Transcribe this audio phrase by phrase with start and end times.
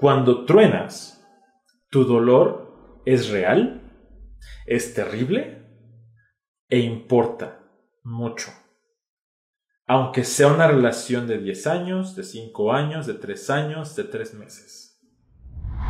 [0.00, 1.22] Cuando truenas,
[1.90, 3.82] tu dolor es real,
[4.64, 5.62] es terrible
[6.70, 7.60] e importa
[8.02, 8.50] mucho.
[9.86, 14.32] Aunque sea una relación de 10 años, de 5 años, de 3 años, de 3
[14.36, 14.89] meses.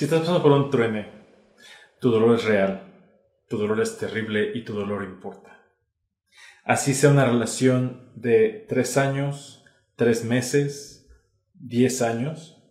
[0.00, 1.12] Si estás pasando por un truene,
[2.00, 2.90] tu dolor es real,
[3.50, 5.62] tu dolor es terrible y tu dolor importa.
[6.64, 9.62] Así sea una relación de tres años,
[9.96, 11.06] tres meses,
[11.52, 12.62] diez años,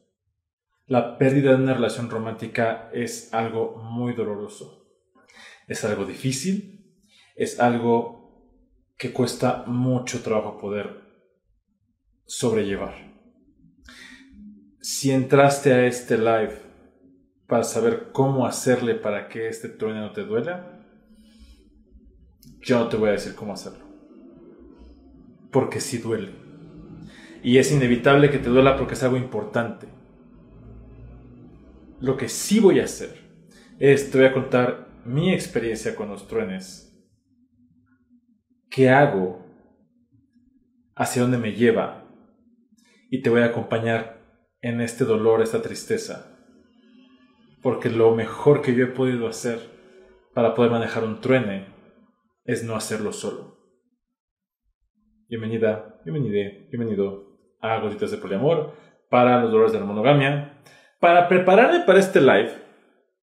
[0.88, 4.88] la pérdida de una relación romántica es algo muy doloroso.
[5.68, 6.79] Es algo difícil,
[7.40, 8.20] es algo
[8.98, 11.00] que cuesta mucho trabajo poder
[12.26, 12.96] sobrellevar.
[14.82, 16.58] Si entraste a este live
[17.48, 20.82] para saber cómo hacerle para que este trueno no te duela,
[22.62, 23.86] yo no te voy a decir cómo hacerlo.
[25.50, 26.34] Porque sí duele.
[27.42, 29.88] Y es inevitable que te duela porque es algo importante.
[32.02, 33.18] Lo que sí voy a hacer
[33.80, 36.89] es, te voy a contar mi experiencia con los truenes
[38.70, 39.46] qué hago,
[40.96, 42.06] hacia dónde me lleva,
[43.10, 44.20] y te voy a acompañar
[44.62, 46.38] en este dolor, esta tristeza,
[47.62, 49.60] porque lo mejor que yo he podido hacer
[50.34, 51.68] para poder manejar un truene
[52.46, 53.58] es no hacerlo solo.
[55.28, 58.74] Bienvenida, bienvenido, bienvenido a Gotitas de Poliamor
[59.10, 60.62] para los dolores de la monogamia.
[61.00, 62.52] Para prepararme para este live,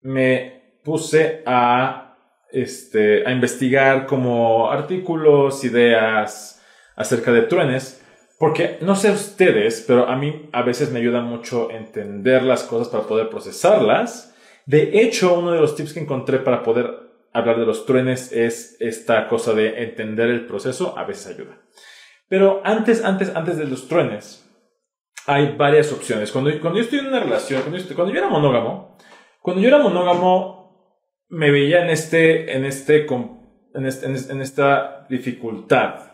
[0.03, 2.06] me puse a
[2.53, 6.63] este, a investigar como artículos, ideas
[6.97, 8.03] acerca de truenes,
[8.39, 12.89] porque no sé ustedes, pero a mí a veces me ayuda mucho entender las cosas
[12.89, 14.35] para poder procesarlas.
[14.67, 18.77] De hecho, uno de los tips que encontré para poder hablar de los truenes es
[18.81, 21.59] esta cosa de entender el proceso, a veces ayuda.
[22.29, 24.47] Pero antes, antes, antes de los truenes,
[25.27, 26.31] hay varias opciones.
[26.33, 28.97] Cuando, cuando yo estoy en una relación, cuando cuando yo era monógamo,
[29.43, 30.56] cuando yo era monógamo,
[31.29, 36.13] me veía en este, en este, en, esta dificultad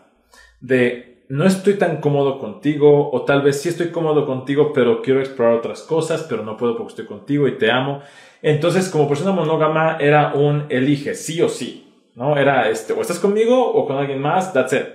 [0.59, 5.19] de no estoy tan cómodo contigo o tal vez sí estoy cómodo contigo pero quiero
[5.19, 8.01] explorar otras cosas pero no puedo porque estoy contigo y te amo.
[8.41, 12.37] Entonces como persona monógama era un elige sí o sí, ¿no?
[12.37, 14.85] Era este o estás conmigo o con alguien más, that's it.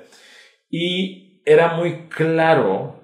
[0.71, 2.99] Y era muy claro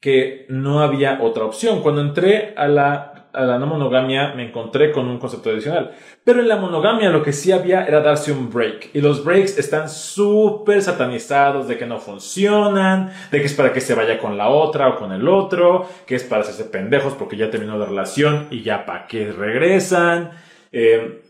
[0.00, 1.80] que no había otra opción.
[1.80, 5.92] Cuando entré a la a la no monogamia me encontré con un concepto adicional.
[6.24, 8.90] Pero en la monogamia lo que sí había era darse un break.
[8.94, 13.80] Y los breaks están súper satanizados de que no funcionan, de que es para que
[13.80, 17.36] se vaya con la otra o con el otro, que es para hacerse pendejos porque
[17.36, 20.30] ya terminó la relación y ya para qué regresan.
[20.72, 21.22] Eh,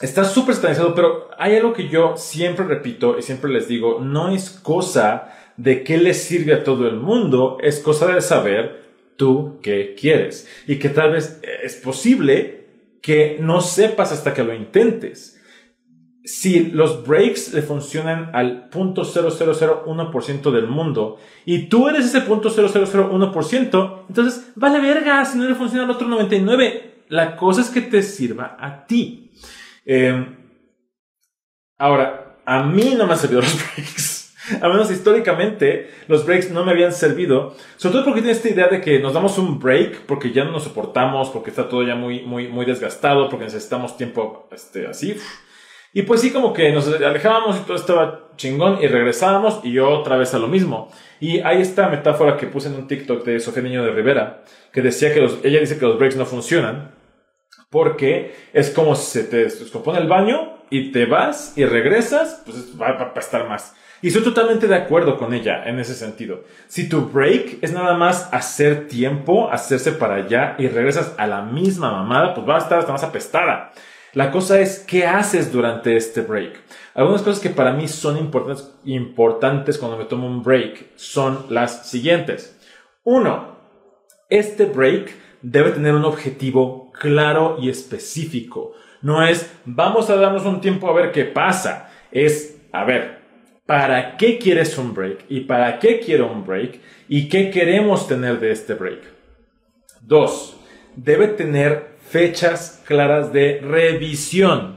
[0.00, 4.30] está súper satanizado, pero hay algo que yo siempre repito y siempre les digo, no
[4.30, 8.81] es cosa de qué le sirve a todo el mundo, es cosa de saber
[9.16, 10.48] tú qué quieres.
[10.66, 12.62] Y que tal vez es posible
[13.02, 15.40] que no sepas hasta que lo intentes.
[16.24, 22.48] Si los breaks le funcionan al punto .0001% del mundo y tú eres ese punto
[22.48, 26.82] .0001%, entonces vale verga si no le funciona al otro 99%.
[27.08, 29.32] La cosa es que te sirva a ti.
[29.84, 30.36] Em,
[31.76, 34.21] ahora, a mí no me han servido los breaks.
[34.60, 37.54] Al menos históricamente, los breaks no me habían servido.
[37.76, 40.52] Sobre todo porque tiene esta idea de que nos damos un break porque ya no
[40.52, 45.16] nos soportamos, porque está todo ya muy, muy, muy desgastado, porque necesitamos tiempo este, así.
[45.94, 49.90] Y pues sí, como que nos alejábamos y todo estaba chingón y regresábamos y yo
[49.90, 50.90] otra vez a lo mismo.
[51.20, 54.42] Y hay esta metáfora que puse en un TikTok de Sofía Niño de Rivera,
[54.72, 57.02] que decía que los, ella dice que los breaks no funcionan
[57.72, 62.78] porque es como si se te descompone el baño y te vas y regresas, pues
[62.78, 63.74] va, a estar más.
[64.02, 66.42] Y estoy totalmente de acuerdo con ella en ese sentido.
[66.66, 71.42] Si tu break es nada más hacer tiempo, hacerse para allá y regresas a la
[71.42, 73.70] misma mamada, pues va a estar hasta más apestada.
[74.12, 76.60] La cosa es, ¿qué haces durante este break?
[76.94, 81.88] Algunas cosas que para mí son importantes, importantes cuando me tomo un break son las
[81.88, 82.58] siguientes.
[83.04, 83.56] Uno,
[84.28, 88.72] este break debe tener un objetivo claro y específico.
[89.00, 91.88] No es vamos a darnos un tiempo a ver qué pasa.
[92.10, 93.21] Es, a ver,
[93.72, 95.24] ¿para qué quieres un break?
[95.30, 96.78] ¿Y para qué quiero un break?
[97.08, 99.00] ¿Y qué queremos tener de este break?
[100.02, 100.58] Dos,
[100.94, 104.76] debe tener fechas claras de revisión.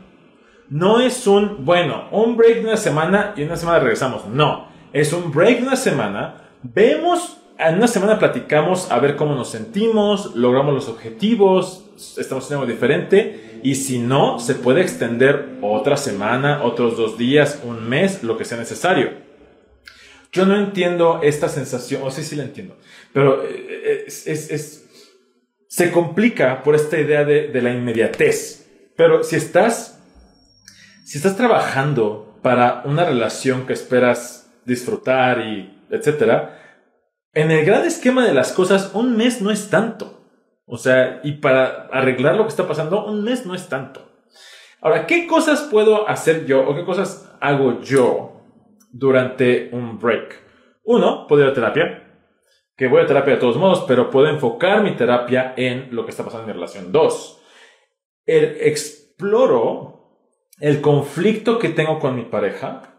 [0.70, 4.28] No es un, bueno, un break de una semana y una semana regresamos.
[4.28, 6.52] No, es un break de una semana.
[6.64, 12.64] Vemos, en una semana platicamos a ver cómo nos sentimos, logramos los objetivos, estamos haciendo
[12.64, 13.60] algo diferente.
[13.64, 18.46] Y si no, se puede extender otra semana, otros dos días, un mes, lo que
[18.46, 19.12] sea necesario.
[20.32, 22.78] Yo no entiendo esta sensación, o sí, sí la entiendo,
[23.14, 24.86] pero eh, es, es
[25.76, 28.66] se complica por esta idea de, la inmediatez.
[28.96, 30.00] Pero si estás,
[31.04, 36.62] si estás trabajando para una relación que esperas disfrutar y etcétera,
[37.34, 40.15] en el gran esquema de las cosas, un mes no es tanto.
[40.66, 44.02] O sea, y para arreglar lo que está pasando, un mes no es tanto.
[44.82, 48.42] Ahora, ¿qué cosas puedo hacer yo o qué cosas hago yo
[48.92, 50.42] durante un break?
[50.84, 52.02] Uno, puedo ir a terapia
[52.76, 56.12] que voy a terapia de todos modos, pero puedo enfocar mi terapia en lo que
[56.12, 56.92] está pasando en mi relación.
[56.92, 57.42] Dos,
[58.26, 59.96] el, exploro
[60.60, 62.95] el conflicto que tengo con mi pareja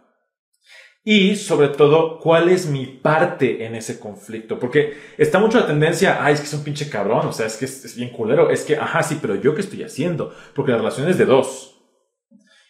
[1.09, 4.59] y sobre todo cuál es mi parte en ese conflicto.
[4.59, 7.57] Porque está mucho la tendencia, ay, es que es un pinche cabrón, o sea, es
[7.57, 10.79] que es, bien culero, es que, ajá, sí, pero yo qué estoy haciendo, porque la
[10.79, 11.81] relación es de dos.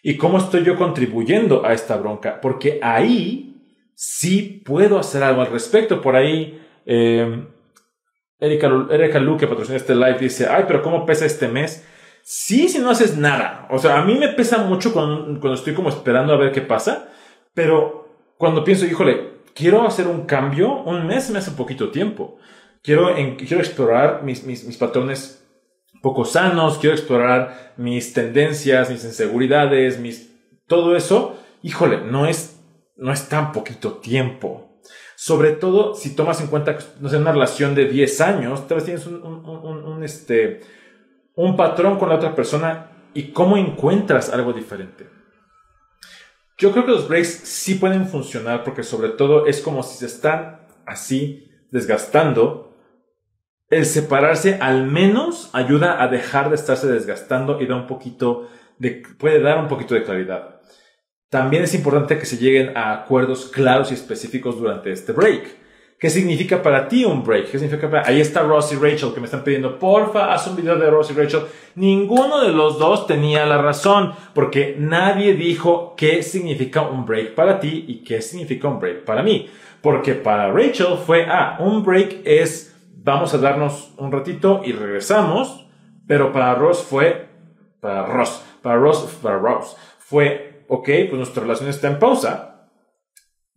[0.02, 2.42] ¿Y cómo estoy yo contribuyendo a esta bronca?
[2.42, 3.56] Porque ahí
[3.94, 6.02] sí puedo hacer algo al respecto.
[6.02, 7.42] Por ahí eh,
[8.38, 11.88] Erika, Erika Lu, que patrocina este live, dice, ay, pero ¿cómo pesa este mes?
[12.22, 13.66] Sí, si no haces nada.
[13.70, 16.60] O sea, a mí me pesa mucho cuando, cuando estoy como esperando a ver qué
[16.60, 17.08] pasa,
[17.54, 18.05] pero
[18.38, 22.38] cuando pienso, híjole, quiero hacer un cambio, un mes me hace poquito tiempo.
[22.82, 25.44] Quiero, explorar mis, patrones
[26.02, 30.32] poco sanos, quiero explorar mis tendencias, mis inseguridades, mis,
[30.68, 31.36] todo eso.
[31.62, 32.60] Híjole, no es,
[32.96, 34.78] no es tan poquito tiempo.
[35.16, 38.84] Sobre todo si tomas en cuenta, no sé, una relación de 10 años, tal vez
[38.84, 40.60] tienes un, un, este,
[41.34, 45.08] un patrón con la otra persona y cómo encuentras algo diferente.
[46.58, 50.06] Yo creo que los breaks sí pueden funcionar porque sobre todo es como si se
[50.06, 52.74] están así desgastando.
[53.68, 58.48] El separarse al menos ayuda a dejar de estarse desgastando y da un poquito
[58.78, 60.60] de, puede dar un poquito de claridad.
[61.28, 65.65] También es importante que se lleguen a acuerdos claros y específicos durante este break.
[65.98, 67.50] ¿Qué significa para ti un break?
[67.50, 68.06] ¿Qué significa para...
[68.06, 71.10] Ahí está Ross y Rachel que me están pidiendo, porfa, haz un video de Ross
[71.10, 71.42] y Rachel.
[71.74, 77.58] Ninguno de los dos tenía la razón, porque nadie dijo qué significa un break para
[77.60, 79.48] ti y qué significa un break para mí.
[79.80, 85.66] Porque para Rachel fue, ah, un break es, vamos a darnos un ratito y regresamos,
[86.06, 87.26] pero para Ross fue,
[87.80, 92.55] para Ross, para Ross, para Ross, fue ok, pues nuestra relación está en pausa.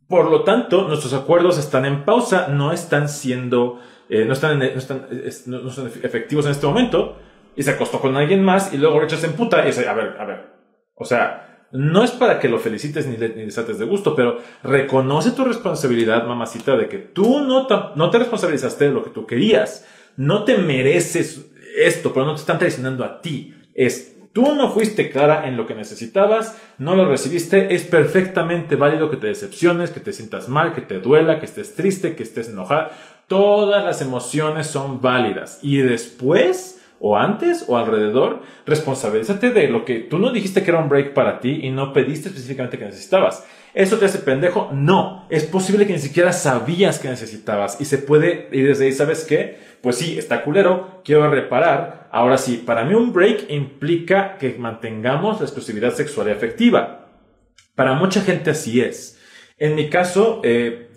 [0.09, 3.79] Por lo tanto, nuestros acuerdos están en pausa, no están siendo,
[4.09, 5.05] eh, no, están, no, están,
[5.45, 7.15] no, son efectivos en este momento.
[7.55, 10.15] Y se acostó con alguien más y luego rechazó en puta y dice, a ver,
[10.19, 10.47] a ver.
[10.95, 15.31] O sea, no es para que lo felicites ni le, ni de gusto, pero reconoce
[15.31, 19.87] tu responsabilidad, mamacita, de que tú no no te responsabilizaste de lo que tú querías.
[20.17, 23.53] No te mereces esto, pero no te están traicionando a ti.
[23.75, 29.09] Es Tú no fuiste clara en lo que necesitabas, no lo recibiste, es perfectamente válido
[29.09, 32.49] que te decepciones, que te sientas mal, que te duela, que estés triste, que estés
[32.49, 32.91] enojada.
[33.27, 35.59] Todas las emociones son válidas.
[35.63, 40.79] Y después, o antes, o alrededor, responsabilízate de lo que tú no dijiste que era
[40.79, 43.45] un break para ti y no pediste específicamente que necesitabas.
[43.73, 44.69] ¿Eso te hace pendejo?
[44.73, 45.25] No.
[45.29, 49.25] Es posible que ni siquiera sabías que necesitabas y se puede, y desde ahí, ¿sabes
[49.25, 49.57] qué?
[49.81, 52.09] Pues sí, está culero, quiero reparar.
[52.11, 57.07] Ahora sí, para mí un break implica que mantengamos la exclusividad sexual y afectiva.
[57.75, 59.19] Para mucha gente así es.
[59.57, 60.89] En mi caso, eh,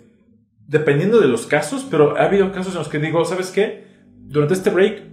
[0.67, 3.85] dependiendo de los casos, pero ha habido casos en los que digo, ¿sabes qué?
[4.05, 5.03] Durante este break,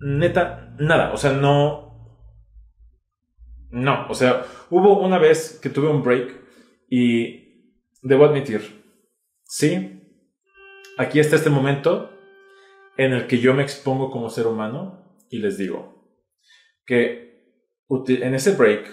[0.00, 1.12] neta, nada.
[1.12, 1.84] O sea, no...
[3.70, 6.32] No, o sea, hubo una vez que tuve un break
[6.88, 7.44] y
[8.02, 8.84] debo admitir,
[9.42, 10.00] sí,
[10.96, 12.13] aquí está este momento
[12.96, 15.94] en el que yo me expongo como ser humano y les digo
[16.86, 17.24] que
[17.88, 18.88] en ese break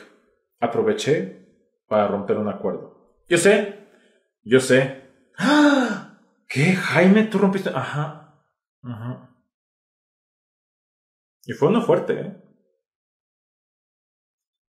[0.59, 1.41] aproveché
[1.87, 3.23] para romper un acuerdo.
[3.27, 3.87] Yo sé,
[4.43, 5.01] yo sé.
[5.37, 6.19] ¡Ah!
[6.47, 7.23] ¿Qué, Jaime?
[7.23, 7.69] ¿Tú rompiste?
[7.69, 8.45] Ajá.
[8.83, 9.35] Ajá.
[11.45, 12.37] Y fue uno fuerte, ¿eh?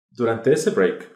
[0.10, 1.08] Durante ese break,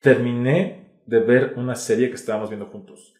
[0.00, 3.14] terminé de ver una serie que estábamos viendo juntos.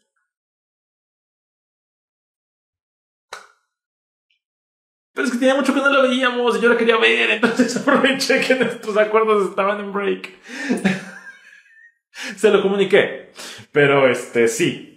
[5.15, 7.77] Pero es que tenía mucho que no lo veíamos y yo la quería ver, entonces
[7.87, 10.31] aproveché que nuestros acuerdos estaban en break.
[12.37, 13.33] Se lo comuniqué.
[13.73, 14.91] Pero este, sí.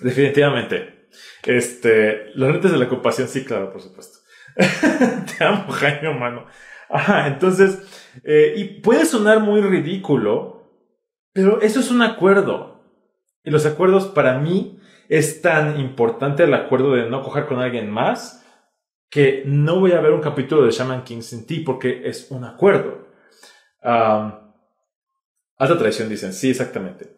[0.00, 1.08] Definitivamente.
[1.44, 4.18] Este, los lentes de la ocupación, sí, claro, por supuesto.
[4.56, 6.46] Te amo, Jaime, humano.
[6.90, 7.82] Ajá, entonces,
[8.24, 10.72] eh, y puede sonar muy ridículo,
[11.32, 12.82] pero eso es un acuerdo.
[13.44, 14.78] Y los acuerdos para mí
[15.08, 18.44] es tan importante el acuerdo de no coger con alguien más
[19.10, 22.44] que no voy a ver un capítulo de Shaman King sin ti porque es un
[22.44, 23.08] acuerdo.
[23.82, 24.32] Um,
[25.56, 26.32] alta traición, dicen.
[26.32, 27.16] Sí, exactamente.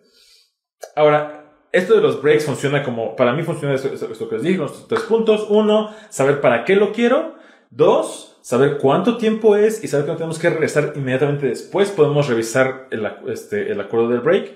[0.95, 1.41] Ahora,
[1.73, 3.91] esto de los breaks funciona como, para mí funciona esto,
[4.29, 5.47] que les dije, los tres puntos.
[5.49, 7.37] Uno, saber para qué lo quiero.
[7.71, 11.91] Dos, saber cuánto tiempo es y saber que no tenemos que regresar inmediatamente después.
[11.91, 14.53] Podemos revisar el, este, el acuerdo del break.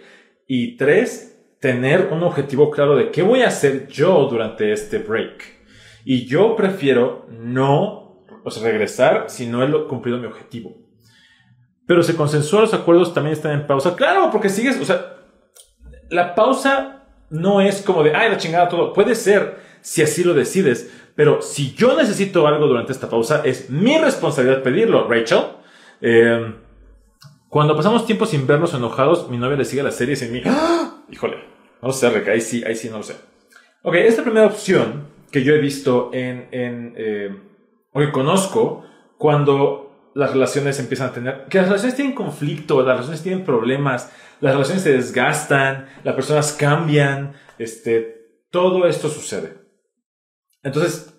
[0.47, 5.63] Y tres, tener un objetivo claro de qué voy a hacer yo durante este break.
[6.04, 8.04] Y yo prefiero no
[8.44, 10.76] o sea, regresar si no he cumplido mi objetivo.
[11.87, 13.96] Pero se consensuó, los acuerdos también están en pausa.
[13.96, 15.16] Claro, porque sigues, o sea,
[16.11, 18.92] la pausa no es como de, ay, la chingada todo.
[18.92, 23.70] Puede ser si así lo decides, pero si yo necesito algo durante esta pausa, es
[23.70, 25.40] mi responsabilidad pedirlo, Rachel.
[26.00, 26.54] Eh,
[27.49, 30.42] cuando pasamos tiempo sin vernos enojados, mi novia le sigue las series en mí.
[30.44, 31.02] ¡Ah!
[31.11, 31.37] Híjole,
[31.82, 33.16] no sé, ahí sí, ahí sí no lo sé.
[33.82, 37.37] Ok, esta primera opción que yo he visto en, en eh,
[37.91, 38.85] o que conozco,
[39.19, 44.12] cuando las relaciones empiezan a tener, que las relaciones tienen conflicto, las relaciones tienen problemas,
[44.41, 49.55] las relaciones se desgastan, las personas cambian, este, todo esto sucede.
[50.62, 51.12] Entonces,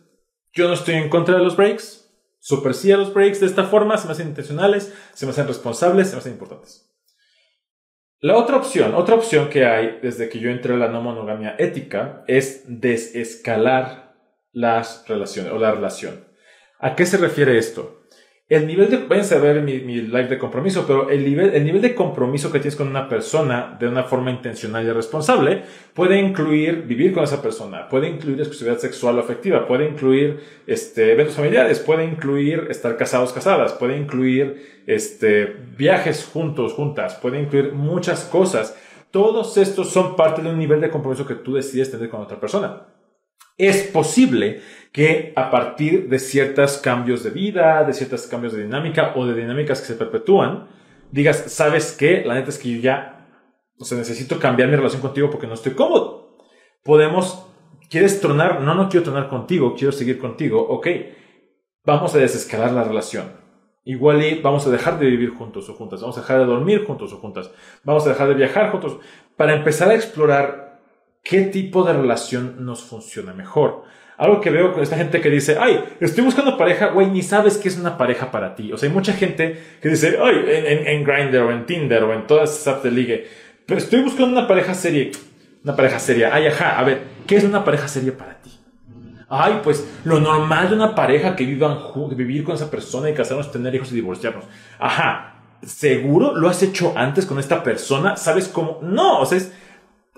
[0.53, 3.65] yo no estoy en contra de los breaks, super sí a los breaks de esta
[3.65, 6.89] forma, se me hacen intencionales, se me hacen responsables, se me hacen importantes.
[8.21, 11.57] La otra opción, otra opción que hay desde que yo entré a la no monogamia
[11.59, 14.04] ética es desescalar
[14.55, 16.25] las relaciones o la relación.
[16.79, 18.01] ¿A qué se refiere esto?
[18.47, 21.65] El nivel de, vayan a ver mi, mi live de compromiso, pero el nivel, el
[21.65, 26.19] nivel de compromiso que tienes con una persona de una forma intencional y responsable puede
[26.19, 31.35] incluir vivir con esa persona, puede incluir exclusividad sexual o afectiva, puede incluir este, eventos
[31.35, 35.45] familiares, puede incluir estar casados, casadas, puede incluir este,
[35.75, 38.77] viajes juntos, juntas, puede incluir muchas cosas.
[39.09, 42.39] Todos estos son parte de un nivel de compromiso que tú decides tener con otra
[42.39, 42.94] persona
[43.57, 49.13] es posible que a partir de ciertos cambios de vida, de ciertos cambios de dinámica
[49.15, 50.67] o de dinámicas que se perpetúan,
[51.11, 52.23] digas, ¿sabes qué?
[52.25, 53.27] La neta es que yo ya,
[53.79, 56.37] o sea, necesito cambiar mi relación contigo porque no estoy cómodo.
[56.83, 57.45] Podemos,
[57.89, 58.61] ¿quieres tronar?
[58.61, 60.61] No, no quiero tronar contigo, quiero seguir contigo.
[60.61, 60.87] Ok,
[61.83, 63.43] vamos a desescalar la relación.
[63.83, 66.85] Igual y vamos a dejar de vivir juntos o juntas, vamos a dejar de dormir
[66.85, 67.51] juntos o juntas,
[67.83, 68.97] vamos a dejar de viajar juntos,
[69.37, 70.64] para empezar a explorar
[71.25, 73.83] qué tipo de relación nos funciona mejor.
[74.17, 77.57] Algo que veo con esta gente que dice, ay, estoy buscando pareja, güey, ni sabes
[77.57, 78.71] qué es una pareja para ti.
[78.71, 82.13] O sea, hay mucha gente que dice, ay, en, en, Grindr o en Tinder o
[82.13, 83.27] en todas esas apps de ligue,
[83.65, 85.11] pero estoy buscando una pareja seria.
[85.63, 86.33] Una pareja seria.
[86.33, 88.51] Ay, ajá, a ver, ¿qué es una pareja seria para ti?
[89.27, 91.79] Ay, pues lo normal de una pareja que vivan
[92.15, 94.45] vivir con esa persona y casarnos, tener hijos y divorciarnos.
[94.77, 98.15] Ajá, ¿seguro lo has hecho antes con esta persona?
[98.15, 98.79] ¿Sabes cómo?
[98.83, 99.51] No, o sea, es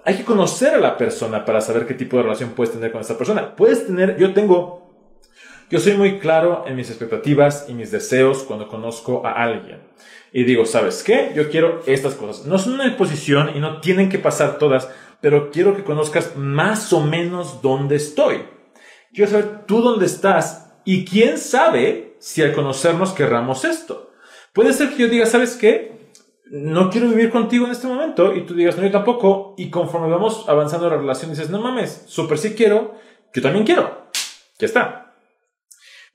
[0.08, 3.02] hay que conocer a la persona para saber qué tipo de relación puedes tener con
[3.02, 3.58] esa persona.
[3.58, 4.90] Puedes tener, yo tengo,
[5.70, 9.82] yo soy muy claro en mis expectativas y mis deseos cuando conozco a alguien.
[10.32, 11.34] Y digo, ¿sabes qué?
[11.36, 12.46] Yo quiero estas cosas.
[12.46, 14.88] No son una imposición y no tienen que pasar todas,
[15.20, 18.46] pero quiero que conozcas más o menos dónde estoy.
[19.14, 24.14] Quiero saber tú dónde estás y quién sabe si al conocernos querramos esto.
[24.54, 25.97] Puede ser que yo diga, ¿sabes qué?
[26.52, 30.10] No quiero vivir contigo en este momento y tú digas, no, yo tampoco, y conforme
[30.10, 32.96] vamos avanzando la relación dices, no mames, súper sí quiero,
[33.34, 34.08] yo también quiero,
[34.58, 35.16] ya está.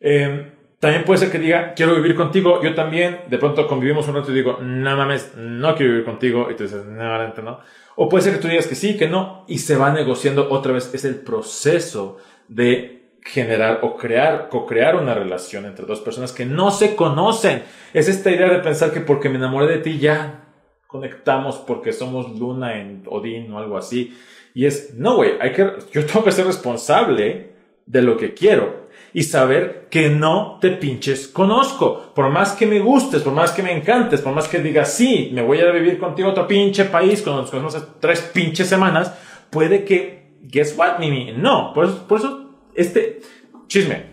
[0.01, 4.17] Em, también puede ser que diga, quiero vivir contigo, yo también, de pronto convivimos un
[4.17, 7.61] rato y digo, no mames, no quiero vivir contigo, y tú dices, no, no.
[7.97, 10.73] O puede ser que tú digas que sí, que no, y se va negociando otra
[10.73, 16.45] vez, es el proceso de generar o crear, co-crear una relación entre dos personas que
[16.45, 17.63] no se conocen.
[17.95, 20.45] Es esta idea de pensar que porque me enamoré de ti ya
[20.87, 24.17] conectamos porque somos Luna en Odín o algo así.
[24.55, 27.53] Y es, no, güey, hay que, yo tengo que ser responsable
[27.87, 28.83] de lo que quiero
[29.15, 32.13] y saber que no te pinches conozco.
[32.15, 35.31] Por más que me gustes, por más que me encantes, por más que digas, sí,
[35.33, 39.15] me voy a vivir contigo a otro pinche país cuando nos conocemos tres pinches semanas,
[39.51, 41.33] puede que, guess what, Mimi?
[41.33, 42.42] No, por eso, por eso
[42.75, 43.21] este
[43.67, 44.05] chisme,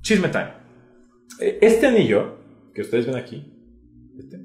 [0.00, 0.52] chisme time.
[1.40, 2.38] E, este anillo
[2.74, 3.52] que ustedes ven aquí,
[4.18, 4.40] este,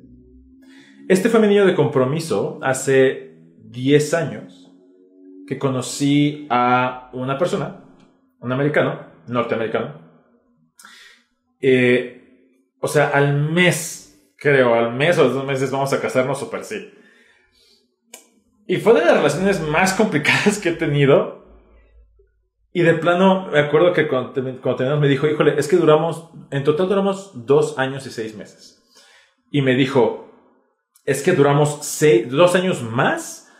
[1.07, 4.71] este fue mi anillo de compromiso hace 10 años
[5.47, 7.83] que conocí a una persona,
[8.39, 10.03] un americano, norteamericano,
[11.65, 12.19] eh,
[12.79, 16.91] o sea, al mes, creo, al mes o dos meses vamos a casarnos, super sí.
[18.67, 21.42] Y fue de las relaciones más complicadas que he tenido.
[22.73, 26.63] Y de plano, me acuerdo que cuando, cuando me dijo, híjole, es que duramos, en
[26.63, 28.83] total duramos dos años y seis meses.
[29.51, 30.31] Y me dijo,
[31.05, 33.51] es que duramos seis, dos años más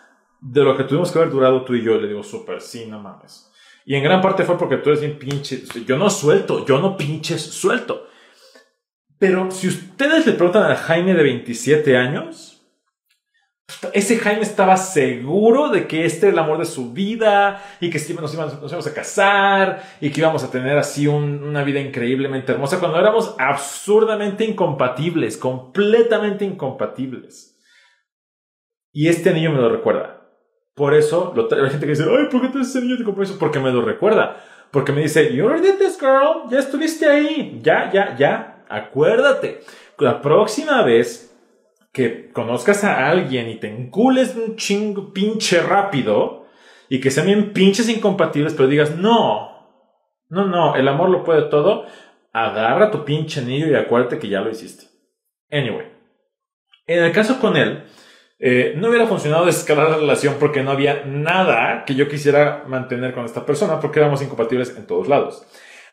[0.41, 1.99] de lo que tuvimos que haber durado tú y yo.
[1.99, 3.51] Le digo, súper, sí, no mames.
[3.85, 5.63] Y en gran parte fue porque tú eres bien pinche.
[5.85, 8.07] Yo no suelto, yo no pinches suelto.
[9.19, 12.52] Pero si ustedes le preguntan a Jaime de 27 años,
[13.93, 17.97] ese Jaime estaba seguro de que este era el amor de su vida y que
[18.13, 22.51] nos íbamos, nos íbamos a casar y que íbamos a tener así una vida increíblemente
[22.51, 27.57] hermosa cuando éramos absurdamente incompatibles, completamente incompatibles.
[28.91, 30.21] Y este anillo me lo recuerda.
[30.75, 33.37] Por eso, lo, la gente que dice, ay, ¿por qué te ese anillo de compromiso?
[33.39, 34.43] Porque me lo recuerda.
[34.71, 36.49] Porque me dice, you already did this, girl.
[36.49, 37.59] Ya estuviste ahí.
[37.63, 38.65] Ya, ya, ya.
[38.69, 39.61] Acuérdate.
[39.99, 41.32] La próxima vez
[41.93, 46.47] que conozcas a alguien y te encules un chingo pinche rápido
[46.89, 49.53] y que sean bien pinches incompatibles, pero digas, no,
[50.29, 51.85] no, no, el amor lo puede todo,
[52.33, 54.87] agarra tu pinche anillo y acuérdate que ya lo hiciste.
[55.51, 55.87] Anyway,
[56.87, 57.83] en el caso con él,
[58.39, 63.13] eh, no hubiera funcionado escalar la relación porque no había nada que yo quisiera mantener
[63.13, 65.45] con esta persona porque éramos incompatibles en todos lados.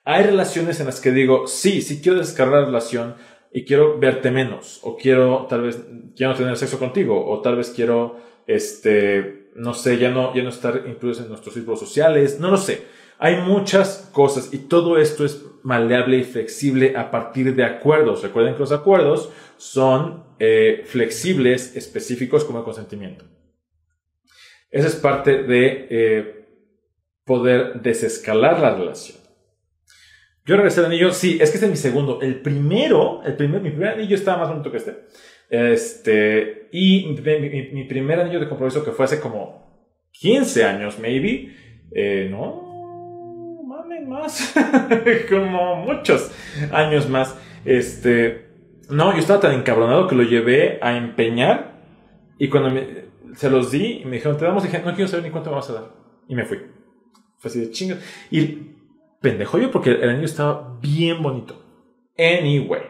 [0.04, 3.16] Hay relaciones en las que digo, sí, sí quiero escalar la relación,
[3.52, 7.70] y quiero verte menos, o quiero tal vez no tener sexo contigo, o tal vez
[7.70, 12.50] quiero, este, no sé, ya no, ya no estar incluidos en nuestros círculos sociales, no
[12.50, 12.82] lo sé.
[13.18, 18.22] Hay muchas cosas y todo esto es maleable y flexible a partir de acuerdos.
[18.22, 23.26] Recuerden que los acuerdos son eh, flexibles, específicos como el consentimiento.
[24.70, 26.46] Esa es parte de eh,
[27.26, 29.19] poder desescalar la relación.
[30.46, 32.20] Yo regresé el anillo, sí, es que este es mi segundo.
[32.20, 34.96] El primero, el primer, mi primer anillo estaba más bonito que este.
[35.50, 41.54] Este, y mi, primer anillo de compromiso que fue hace como 15 años, maybe.
[41.92, 44.54] Eh, no, mames, más.
[45.28, 46.30] como muchos
[46.72, 47.36] años más.
[47.64, 48.46] Este,
[48.88, 51.80] no, yo estaba tan encabronado que lo llevé a empeñar.
[52.38, 52.80] Y cuando
[53.34, 55.70] se los di me dijeron, te damos, dije, no quiero saber ni cuánto me vas
[55.70, 55.92] a dar.
[56.28, 56.58] Y me fui.
[57.38, 57.98] Fue así de chingas.
[58.30, 58.70] Y
[59.20, 61.62] pendejo yo porque el anillo estaba bien bonito.
[62.18, 62.82] Anyway.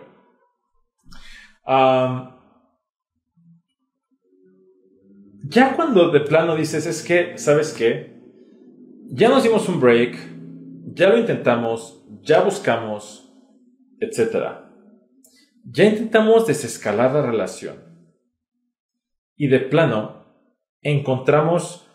[5.48, 8.20] ya cuando de plano dices, es que, ¿sabes qué?
[9.12, 10.16] Ya nos dimos un break,
[10.94, 13.32] ya lo intentamos, ya buscamos,
[14.00, 14.60] etc.
[15.64, 17.76] Ya intentamos desescalar la relación.
[19.36, 20.24] Y de plano,
[20.82, 21.88] encontramos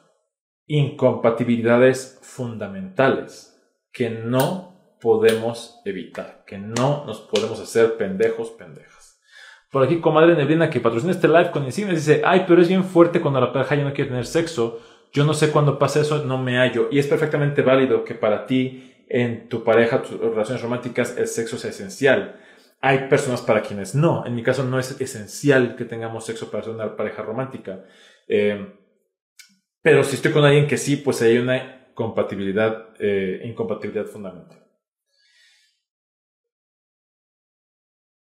[0.67, 3.54] incompatibilidades fundamentales
[3.95, 9.21] que no podemos evitar, que no nos podemos hacer pendejos, pendejas.
[9.71, 12.83] Por aquí, comadre Neblina, que patrocina este live con insignias, dice, ay, pero es bien
[12.83, 14.81] fuerte cuando la pareja ya no quiere tener sexo.
[15.13, 16.89] Yo no sé cuándo pasa eso, no me hallo.
[16.91, 21.57] Y es perfectamente válido que para ti, en tu pareja, tus relaciones románticas, el sexo
[21.57, 22.41] sea esencial.
[22.81, 24.25] Hay personas para quienes no.
[24.25, 27.85] En mi caso no es esencial que tengamos sexo para ser una pareja romántica.
[28.27, 28.75] Eh,
[29.81, 34.61] pero si estoy con alguien que sí, pues hay una compatibilidad, eh, incompatibilidad fundamental.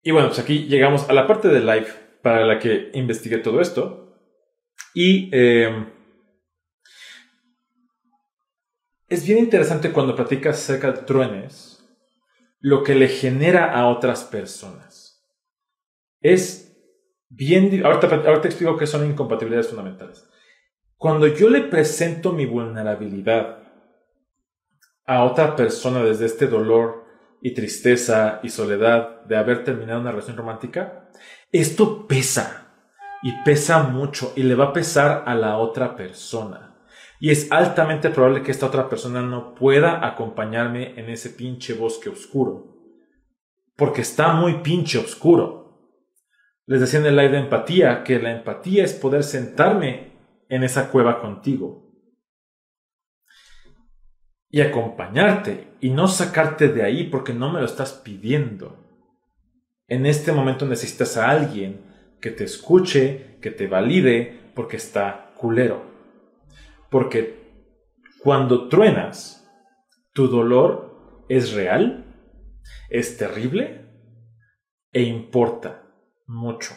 [0.03, 1.87] Y bueno, pues aquí llegamos a la parte de live
[2.21, 4.17] para la que investigué todo esto.
[4.93, 5.89] Y em,
[9.07, 11.83] es bien interesante cuando platicas acerca de truenes,
[12.59, 15.23] lo que le genera a otras personas.
[16.19, 16.77] Es
[17.29, 17.85] bien...
[17.85, 20.27] Ahorita, ahorita explico qué son incompatibilidades fundamentales.
[20.97, 23.60] Cuando yo le presento mi vulnerabilidad
[25.05, 27.05] a otra persona desde este dolor
[27.41, 31.09] y tristeza y soledad de haber terminado una relación romántica,
[31.51, 32.73] esto pesa
[33.23, 36.79] y pesa mucho y le va a pesar a la otra persona.
[37.19, 42.09] Y es altamente probable que esta otra persona no pueda acompañarme en ese pinche bosque
[42.09, 42.77] oscuro.
[43.75, 45.91] Porque está muy pinche oscuro.
[46.65, 50.13] Les decía en el live de empatía que la empatía es poder sentarme
[50.49, 51.90] en esa cueva contigo
[54.51, 58.77] y acompañarte y no sacarte de ahí porque no me lo estás pidiendo.
[59.87, 61.81] En este momento necesitas a alguien
[62.19, 65.83] que te escuche, que te valide, porque está culero.
[66.89, 67.41] Porque
[68.21, 69.49] cuando truenas,
[70.13, 72.05] tu dolor es real,
[72.89, 73.85] es terrible
[74.91, 75.83] e importa
[76.27, 76.73] mucho.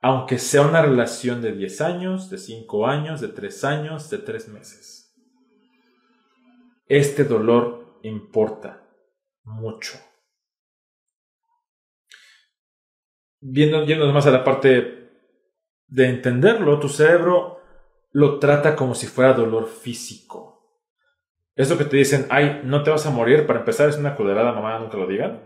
[0.00, 4.48] Aunque sea una relación de 10 años, de 5 años, de 3 años, de 3
[4.48, 5.01] meses.
[6.94, 8.86] Este dolor importa
[9.44, 9.98] mucho.
[13.42, 15.10] viendo, yendo más a la parte
[15.88, 17.60] de entenderlo, tu cerebro
[18.12, 20.50] lo trata como si fuera dolor físico.
[21.54, 24.52] Eso que te dicen, ay, no te vas a morir, para empezar es una culerada,
[24.52, 25.42] mamá, nunca lo digan.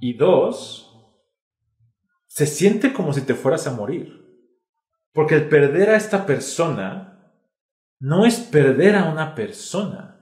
[0.00, 0.94] Y dos,
[2.26, 4.22] se siente como si te fueras a morir.
[5.12, 7.32] Porque el perder a esta persona
[8.00, 10.13] no es perder a una persona.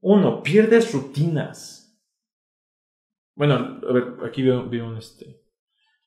[0.00, 1.78] Uno, pierdes rutinas.
[3.34, 5.26] Bueno, a ver, aquí veo, un este.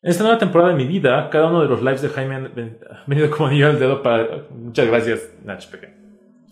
[0.01, 3.03] En esta nueva temporada de mi vida, cada uno de los lives de Jaime ha
[3.05, 4.47] venido como anillo al dedo para.
[4.49, 5.63] Muchas gracias, Nach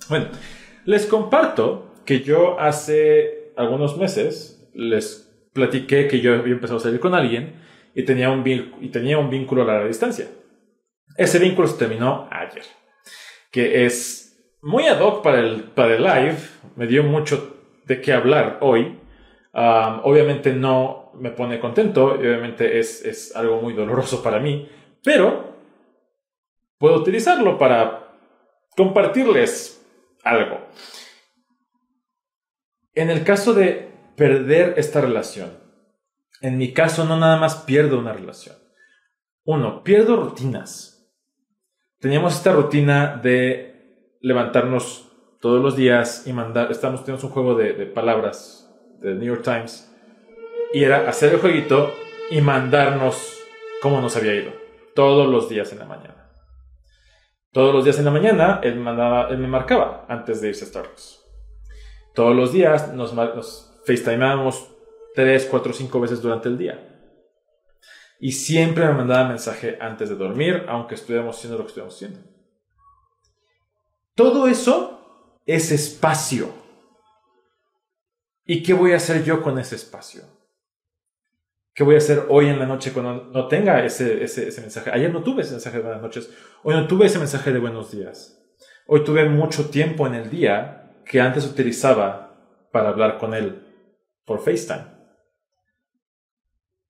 [0.07, 0.27] Bueno,
[0.85, 6.99] les comparto que yo hace algunos meses les platiqué que yo había empezado a salir
[6.99, 7.53] con alguien
[7.93, 10.27] y tenía un, y tenía un vínculo a larga distancia.
[11.17, 12.63] Ese vínculo se terminó ayer,
[13.51, 14.28] que es
[14.61, 16.37] muy ad hoc para el, para el live,
[16.75, 18.99] me dio mucho de qué hablar hoy.
[19.53, 24.69] obviamente no me pone contento, obviamente es, es algo muy doloroso para mí,
[25.03, 25.55] pero
[26.77, 28.13] puedo utilizarlo para
[28.75, 29.85] compartirles
[30.23, 30.59] algo.
[32.93, 35.57] En el caso de perder esta relación,
[36.41, 38.55] en mi caso no nada más pierdo una relación.
[39.43, 40.99] Uno, pierdo rutinas
[41.99, 43.68] teníamos esta rutina de
[44.21, 49.43] levantarnos todos los días y mandar, estamos, tenemos un juego de, palabras de New York
[49.43, 49.91] Times,
[50.73, 51.93] y era hacer el jueguito
[52.29, 53.39] y mandarnos
[53.81, 54.51] cómo nos había ido,
[54.93, 56.15] todos los días en la mañana.
[57.51, 60.67] Todos los días en la mañana él, mandaba, él me marcaba antes de irse a
[60.67, 61.25] Starbucks.
[62.13, 64.69] Todos los días nos, nos FaceTimeábamos
[65.15, 66.85] 3, 4, 5 veces durante el día.
[68.19, 72.19] Y siempre me mandaba mensaje antes de dormir, aunque estuviéramos haciendo lo que estuviéramos haciendo.
[74.19, 76.51] Todo eso es espacio.
[78.45, 80.23] ¿Y qué voy a hacer yo con ese espacio?
[81.73, 84.91] ¿Qué voy a hacer hoy en la noche cuando no tenga ese, ese, mensaje?
[84.91, 86.29] Ayer no tuve ese mensaje de buenas noches.
[86.63, 88.45] Hoy no tuve ese mensaje de buenos días.
[88.87, 93.73] Hoy tuve mucho tiempo en el día que antes utilizaba para hablar con él
[94.25, 94.97] por FaceTime.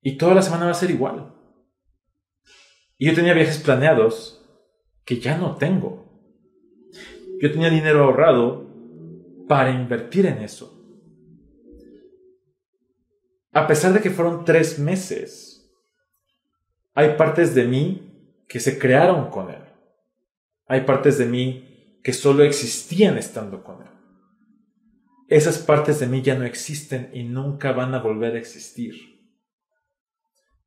[0.01, 1.31] Y toda la semana va a ser igual.
[2.97, 4.43] Y yo tenía viajes planeados
[5.05, 6.08] que ya no tengo.
[7.41, 8.67] Yo tenía dinero ahorrado
[9.47, 10.75] para invertir en eso.
[13.51, 15.71] A pesar de que fueron tres meses,
[16.93, 19.63] hay partes de mí que se crearon con él.
[20.67, 23.89] Hay partes de mí que solo existían estando con él.
[25.27, 28.95] Esas partes de mí ya no existen y nunca van a volver a existir.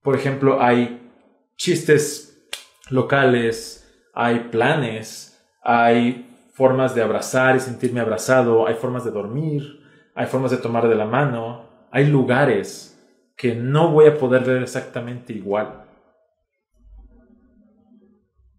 [0.03, 1.11] Por ejemplo, hay
[1.57, 2.49] chistes
[2.89, 6.32] locales, hay planes, hay
[6.62, 9.81] formas de abrazar y sentirme abrazado, hay formas de dormir,
[10.14, 12.96] hay formas de tomar de la mano, hay lugares
[13.37, 15.87] que no voy a poder ver exactamente igual.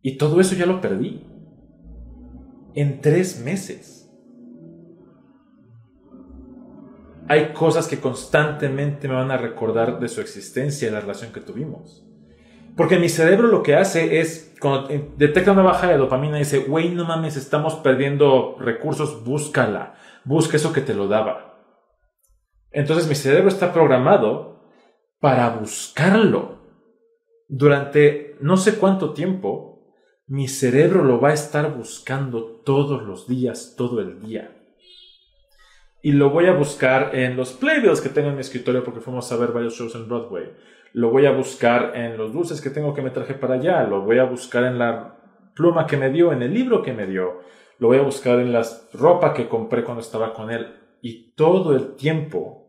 [0.01, 1.25] Y todo eso ya lo perdí.
[2.75, 4.01] En tres meses.
[7.29, 11.39] hay cosas que constantemente me van a recordar de su existencia y la relación que
[11.39, 12.05] tuvimos.
[12.75, 16.89] Porque mi cerebro lo que hace es, cuando detecta una baja de dopamina, dice, güey,
[16.89, 21.59] no mames, estamos perdiendo recursos, búscala, busca eso que te lo daba.
[22.71, 24.71] Entonces mi cerebro está programado
[25.19, 26.63] para buscarlo.
[27.47, 29.93] Durante no sé cuánto tiempo,
[30.25, 34.63] mi cerebro lo va a estar buscando todos los días, todo el día
[36.03, 39.31] y lo voy a buscar en los playbills que tengo en mi escritorio porque fuimos
[39.31, 40.51] a ver varios shows en Broadway.
[40.93, 43.83] Lo voy a buscar en los dulces que tengo que me traje para allá.
[43.83, 45.19] Lo voy a buscar en la
[45.55, 47.41] pluma que me dio, en el libro que me dio.
[47.79, 50.79] Lo voy a buscar en la ropa que compré cuando estaba con él.
[51.01, 52.67] Y todo el tiempo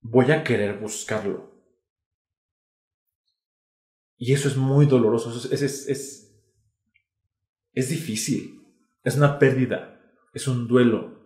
[0.00, 1.50] voy a querer buscarlo.
[4.16, 5.30] Y eso es muy doloroso.
[5.30, 6.44] Es, es, es,
[7.72, 8.60] es difícil.
[9.04, 10.00] Es una pérdida.
[10.34, 11.22] Es un duelo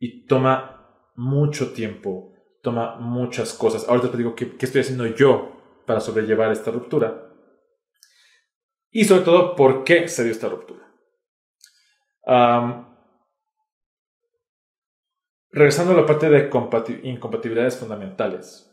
[0.00, 2.29] y toma mucho tiempo,
[2.62, 3.88] toma muchas cosas.
[3.88, 7.28] Ahora te digo qué, estoy haciendo yo para sobrellevar esta ruptura.
[8.90, 10.80] Y sobre todo, ¿por qué se dio esta ruptura?
[15.52, 16.48] regresando a la parte de
[17.02, 18.70] incompatibilidades fundamentales.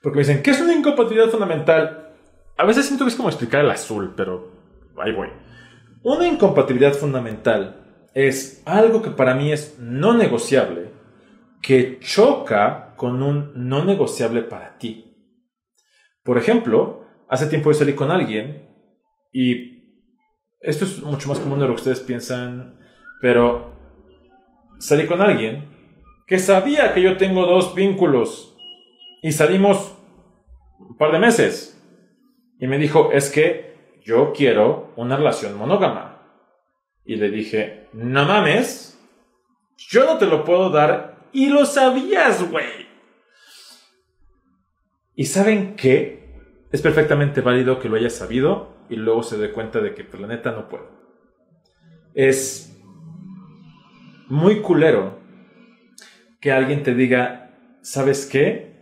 [0.00, 2.14] Porque me dicen, ¿qué es una incompatibilidad fundamental?
[2.56, 4.52] A veces siento que es como explicar el azul, pero
[4.96, 5.28] ahí voy.
[6.04, 10.90] Una incompatibilidad fundamental es algo que para mí es no negociable,
[11.64, 15.16] que choca con un no negociable para ti.
[16.22, 18.68] Por ejemplo, hace tiempo yo salí con alguien
[19.32, 19.74] y
[20.60, 22.78] esto es mucho más común de lo que ustedes piensan,
[23.22, 23.72] pero
[24.78, 25.70] salí con alguien
[26.26, 28.54] que sabía que yo tengo dos vínculos
[29.22, 29.96] y salimos
[30.78, 31.82] un par de meses.
[32.60, 36.20] Y me dijo, es que yo quiero una relación monógama.
[37.06, 38.98] Y le dije, no mames,
[39.76, 41.13] yo no te lo puedo dar.
[41.34, 42.86] Y lo sabías, güey.
[45.16, 46.32] ¿Y saben qué?
[46.70, 50.22] Es perfectamente válido que lo haya sabido y luego se dé cuenta de que, pues,
[50.22, 50.84] no puede.
[52.14, 52.80] Es
[54.28, 55.18] muy culero
[56.40, 57.50] que alguien te diga,
[57.82, 58.72] ¿sabes qué?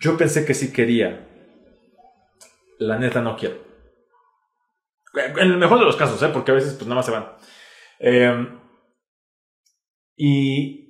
[0.00, 1.28] Yo pensé que sí quería.
[2.78, 3.56] La neta no quiero.
[5.14, 6.30] En el mejor de los casos, ¿eh?
[6.32, 7.32] porque a veces pues nada más se van.
[8.00, 8.58] Em,
[10.16, 10.89] y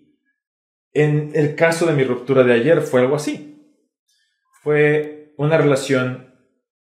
[0.93, 3.47] en el caso de mi ruptura de ayer fue algo así.
[4.63, 6.35] Fue una relación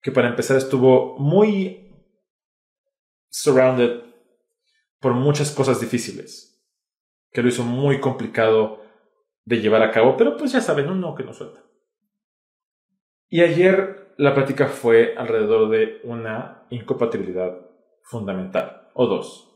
[0.01, 1.89] que para empezar estuvo muy
[3.31, 4.03] surrounded
[5.01, 6.65] por muchas cosas difíciles,
[7.33, 8.83] que lo hizo muy complicado
[9.45, 11.63] de llevar a cabo, pero pues ya saben, un no que no suelta.
[13.29, 17.57] Y ayer la plática fue alrededor de una incompatibilidad
[18.03, 19.48] fundamental, o dos.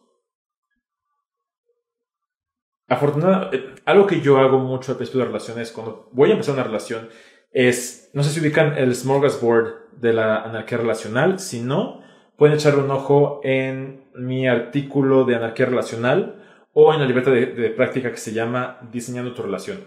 [2.92, 6.54] Afortunadamente, eh, algo que yo hago mucho al principio de relaciones, cuando voy a empezar
[6.54, 7.08] una relación,
[7.50, 12.02] es, no sé si ubican el smorgasbord de la anarquía relacional, si no,
[12.36, 16.42] pueden echarle un ojo en mi artículo de anarquía relacional
[16.74, 19.78] o en la libertad de, práctica que se llama Diseñando tu relación.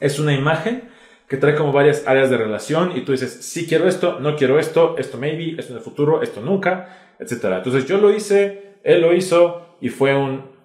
[0.00, 0.88] Es una imagen
[1.28, 4.58] que trae como varias áreas de relación y tú dices, sí quiero esto, no quiero
[4.58, 7.32] esto, esto maybe, esto en el futuro, esto nunca, etc.
[7.56, 10.58] Entonces yo lo hice, él lo hizo y fue un...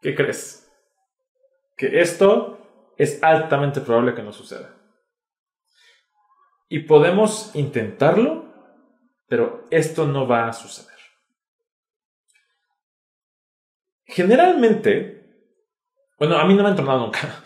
[0.00, 0.70] ¿Qué crees?
[1.76, 2.58] Que esto
[2.96, 4.74] es altamente probable que no suceda.
[6.68, 8.44] Y podemos intentarlo,
[9.28, 10.96] pero esto no va a suceder.
[14.04, 15.54] Generalmente,
[16.18, 17.20] bueno, a mí no me ha entronado nunca,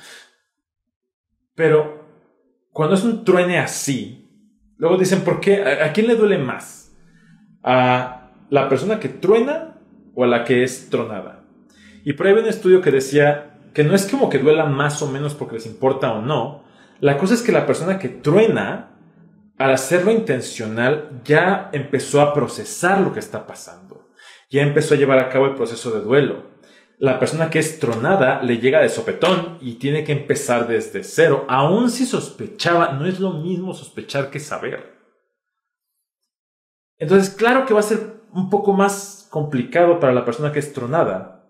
[1.54, 2.02] pero
[2.72, 4.28] cuando es un truene así,
[4.76, 5.62] luego dicen, ¿por qué?
[5.62, 6.96] ¿A quién le duele más?
[7.62, 9.80] ¿A la persona que truena
[10.14, 11.41] o a la que es tronada?
[12.04, 15.02] Y por ahí hay un estudio que decía que no es como que duela más
[15.02, 16.64] o menos porque les importa o no.
[17.00, 18.96] La cosa es que la persona que truena,
[19.58, 24.10] al hacerlo intencional, ya empezó a procesar lo que está pasando.
[24.50, 26.50] Ya empezó a llevar a cabo el proceso de duelo.
[26.98, 31.46] La persona que es tronada le llega de sopetón y tiene que empezar desde cero.
[31.48, 35.00] Aun si sospechaba, no es lo mismo sospechar que saber.
[36.98, 40.72] Entonces, claro que va a ser un poco más complicado para la persona que es
[40.72, 41.41] tronada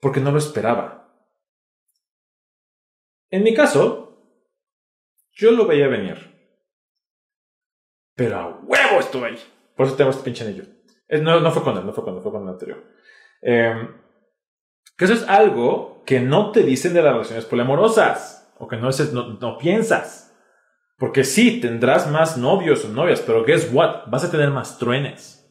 [0.00, 1.12] porque no lo esperaba.
[3.30, 4.08] En mi caso,
[5.32, 6.28] yo lo veía venir.
[8.14, 9.38] Pero a huevo estuve ahí.
[9.76, 10.64] Por eso tengo este pinche anillo.
[11.22, 12.84] No, no fue con él, no fue con él, fue con el anterior.
[13.40, 13.94] Em,
[14.96, 18.52] que eso es algo que no te dicen de las relaciones poliamorosas.
[18.58, 20.36] O que no, no, no piensas.
[20.96, 24.08] Porque sí, tendrás más novios o novias, pero guess what?
[24.08, 25.48] Vas a tener más truenes.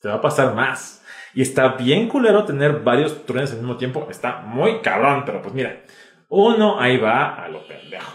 [0.00, 1.01] Te va a pasar más.
[1.34, 4.06] Y está bien culero tener varios truenes al mismo tiempo.
[4.10, 5.84] Está muy cabrón, pero pues mira,
[6.28, 8.12] uno ahí va a lo pendejo.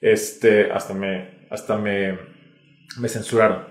[0.00, 2.18] Este, hasta me, hasta me,
[2.98, 3.66] me censuraron.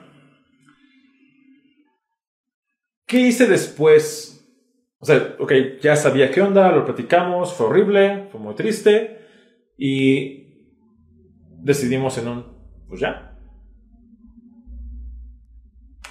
[3.06, 4.38] ¿Qué hice después?
[5.00, 9.20] O sea, ok, ya sabía qué onda, lo platicamos, fue horrible, fue muy triste
[9.78, 10.68] y
[11.60, 12.46] decidimos en un,
[12.88, 13.38] pues ya.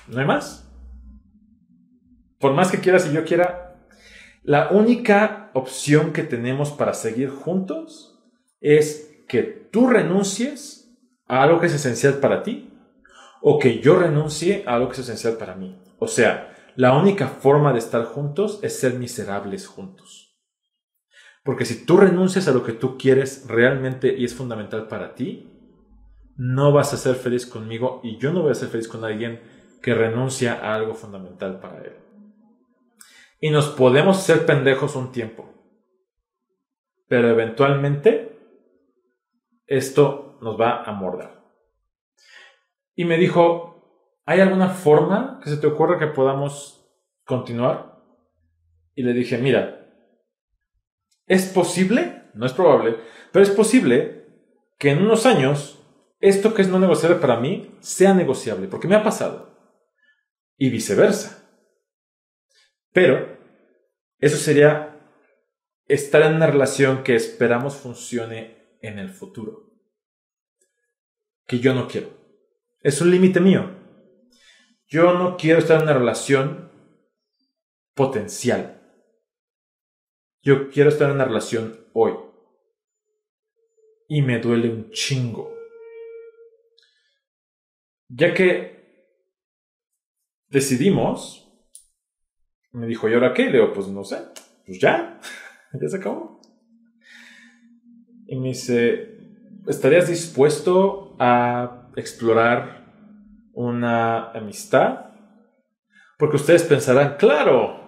[0.09, 0.70] No hay más
[2.41, 3.77] por más que quieras y yo quiera,
[4.43, 8.19] la única opción que tenemos para seguir juntos
[8.61, 10.91] es que tú renuncies
[11.27, 12.73] a algo que es esencial para ti
[13.43, 15.79] o que yo renuncie a algo que es esencial para mí.
[15.99, 20.39] O sea, la única forma de estar juntos es ser miserables juntos.
[21.45, 25.47] Porque si tú renuncias a lo que tú quieres realmente y es fundamental para ti,
[26.37, 29.41] no vas a ser feliz conmigo y yo no voy a ser feliz con alguien
[29.83, 32.10] que renuncia a algo fundamental para él
[33.41, 35.49] y nos podemos ser pendejos un tiempo.
[37.09, 38.39] Pero eventualmente
[39.67, 41.31] esto nos va a morder.
[42.95, 46.87] Y me dijo, ¿hay alguna forma que se te ocurra que podamos
[47.25, 47.99] continuar?
[48.95, 49.89] Y le dije, mira,
[51.27, 52.99] es posible, no es probable,
[53.33, 54.27] pero es posible
[54.79, 55.81] que en unos años
[56.21, 59.57] esto que es no negociable para mí sea negociable, porque me ha pasado.
[60.59, 61.40] Y viceversa.
[62.93, 63.39] Pero
[64.19, 64.99] eso sería
[65.87, 69.71] estar en una relación que esperamos funcione en el futuro.
[71.47, 72.09] Que yo no quiero.
[72.81, 73.71] Es un límite mío.
[74.87, 76.71] Yo no quiero estar en una relación
[77.95, 78.81] potencial.
[80.43, 82.15] Yo quiero estar en una relación hoy.
[84.13, 85.55] y me duele un chingo.
[88.09, 88.81] Ya que
[90.49, 91.50] decidimos,
[92.73, 93.47] me dijo, ¿y ahora qué?
[93.47, 94.19] Le digo, pues no sé,
[94.67, 95.21] pues ya,
[95.81, 96.41] ya se acabó.
[98.27, 99.19] Y me dice,
[99.67, 102.93] ¿estarías dispuesto a explorar
[103.53, 105.07] una amistad?
[106.17, 107.81] Porque ustedes pensarán, claro,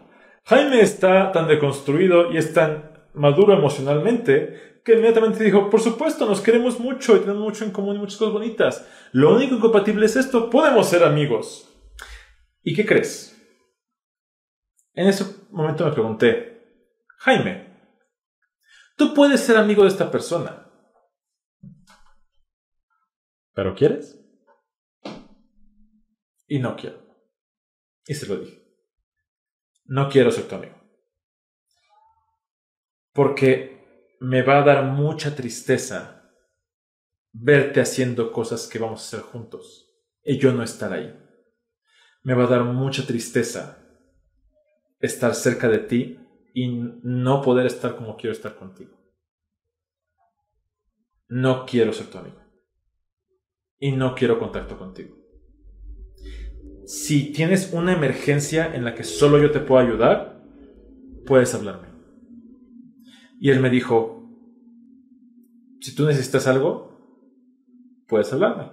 [0.45, 6.41] Jaime está tan deconstruido y es tan maduro emocionalmente que inmediatamente dijo, por supuesto, nos
[6.41, 8.89] queremos mucho y tenemos mucho en común y muchas cosas bonitas.
[9.13, 11.69] Lo único incompatible es esto, podemos ser amigos.
[12.65, 13.32] ¿Y qué crees?
[14.95, 16.87] En ese momento me pregunté,
[17.19, 17.97] Jaime,
[18.97, 20.71] tú puedes ser amigo de esta persona,
[23.55, 24.19] pero ¿quieres?
[26.47, 27.03] Y no quiero.
[28.07, 28.63] Y se lo dije.
[29.85, 30.77] No quiero ser tu amigo.
[33.13, 36.23] Porque me va a dar mucha tristeza
[37.33, 41.19] verte haciendo cosas que vamos a hacer juntos y yo no estar ahí.
[42.23, 43.82] Me va a dar mucha tristeza
[45.03, 46.19] estar cerca de ti
[46.55, 46.69] y
[47.03, 48.97] no poder estar como quiero estar contigo.
[51.29, 52.41] No quiero ser tu amigo.
[53.79, 55.17] Y no quiero contacto contigo.
[56.87, 60.45] Si tienes una emergencia en la que solo yo te puedo ayudar,
[61.27, 61.89] puedes hablarme.
[63.41, 64.31] Y él me dijo,
[65.81, 66.93] si tú necesitas algo,
[68.07, 68.71] puedes hablarme.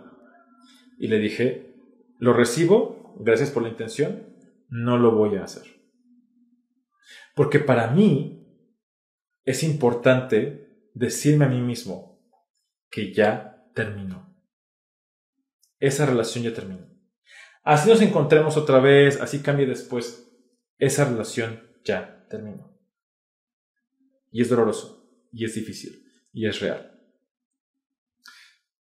[0.99, 1.73] Y le dije,
[2.19, 4.27] lo recibo, gracias por la intención,
[4.69, 5.78] no lo voy a hacer.
[7.39, 8.45] Porque para mí
[9.45, 12.21] es importante decirme a mí mismo
[12.91, 14.35] que ya terminó.
[15.79, 16.85] Esa relación ya terminó.
[17.63, 20.29] Así nos encontremos otra vez, así cambie después.
[20.79, 22.77] Esa relación ya terminó.
[24.31, 26.99] Y es doloroso, y es difícil, y es real.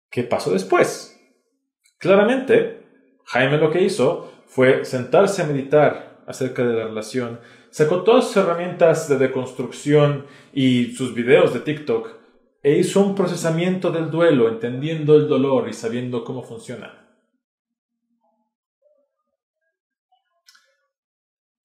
[0.08, 1.20] ¿Qué pasó después?
[1.98, 2.86] Claramente,
[3.24, 7.40] Jaime lo que hizo fue sentarse a meditar acerca de la relación,
[7.74, 12.08] sacó todas sus herramientas de deconstrucción y sus videos de TikTok
[12.62, 17.04] e hizo un procesamiento del duelo, entendiendo el dolor y sabiendo cómo funciona.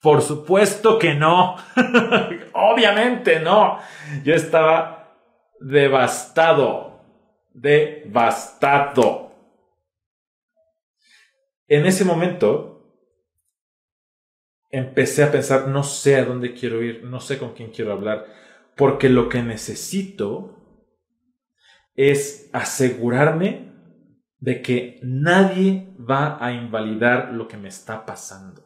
[0.02, 1.58] Por supuesto que no.
[2.54, 3.78] Obviamente no.
[4.24, 5.14] Yo estaba
[5.60, 7.02] devastado.
[7.54, 9.32] Devastado.
[11.68, 12.69] En ese momento
[14.70, 18.26] empecé a pensar, no sé a dónde quiero ir, no sé con quién quiero hablar,
[18.76, 20.56] porque lo que necesito
[21.96, 23.74] es asegurarme
[24.38, 28.64] de que nadie va a invalidar lo que me está pasando.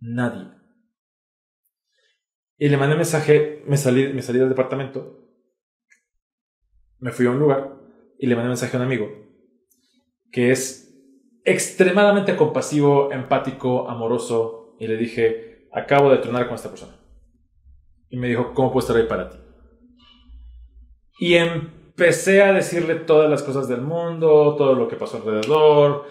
[0.00, 0.50] Nadie.
[2.58, 5.18] Y le mandé mensaje, me salí, me salí del departamento,
[6.98, 7.74] me fui a un lugar
[8.18, 9.08] y le mandé mensaje a un amigo
[10.30, 10.94] que es
[11.44, 16.94] extremadamente compasivo, empático, amoroso y le dije, acabo de tronar con esta persona.
[18.10, 19.38] Y me dijo, ¿cómo puedo estar ahí para ti?
[21.20, 26.06] Y empecé a decirle todas las cosas del mundo, todo lo que pasó alrededor,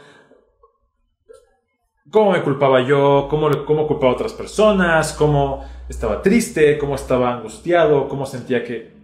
[2.11, 7.33] cómo me culpaba yo, cómo, cómo culpaba a otras personas, cómo estaba triste, cómo estaba
[7.33, 8.95] angustiado, cómo sentía que...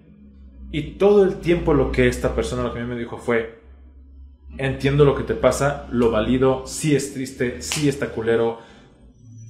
[0.72, 3.62] Y todo el tiempo lo que esta persona, lo que me dijo fue,
[4.58, 8.60] entiendo lo que te pasa, lo valido, sí es triste, sí está culero.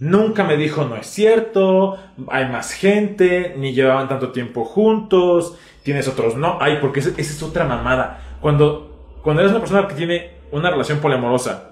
[0.04, 6.10] Nunca me dijo no es cierto, hay más gente, ni llevaban tanto tiempo juntos, tienes
[6.10, 8.38] otros no, ay, porque esa, es otra mamada.
[8.42, 11.72] Cuando, cuando eres una persona que tiene una relación poliamorosa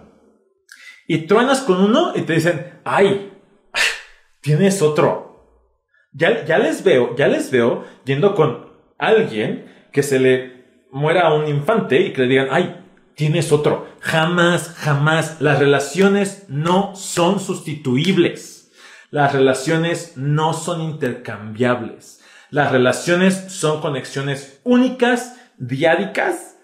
[1.08, 3.34] y truenas con uno y te dicen, ay,
[4.40, 5.68] tienes otro.
[6.14, 11.34] Ya, ya les veo, ya les veo yendo con alguien que se le muera a
[11.34, 12.81] un infante y que le digan, ay,
[13.22, 13.88] tienes otro.
[14.00, 15.42] Jamás, jamás.
[15.42, 18.72] Las relaciones no son sustituibles.
[19.12, 22.24] Las relaciones no son intercambiables.
[22.50, 26.58] Las relaciones son conexiones únicas, diádicas,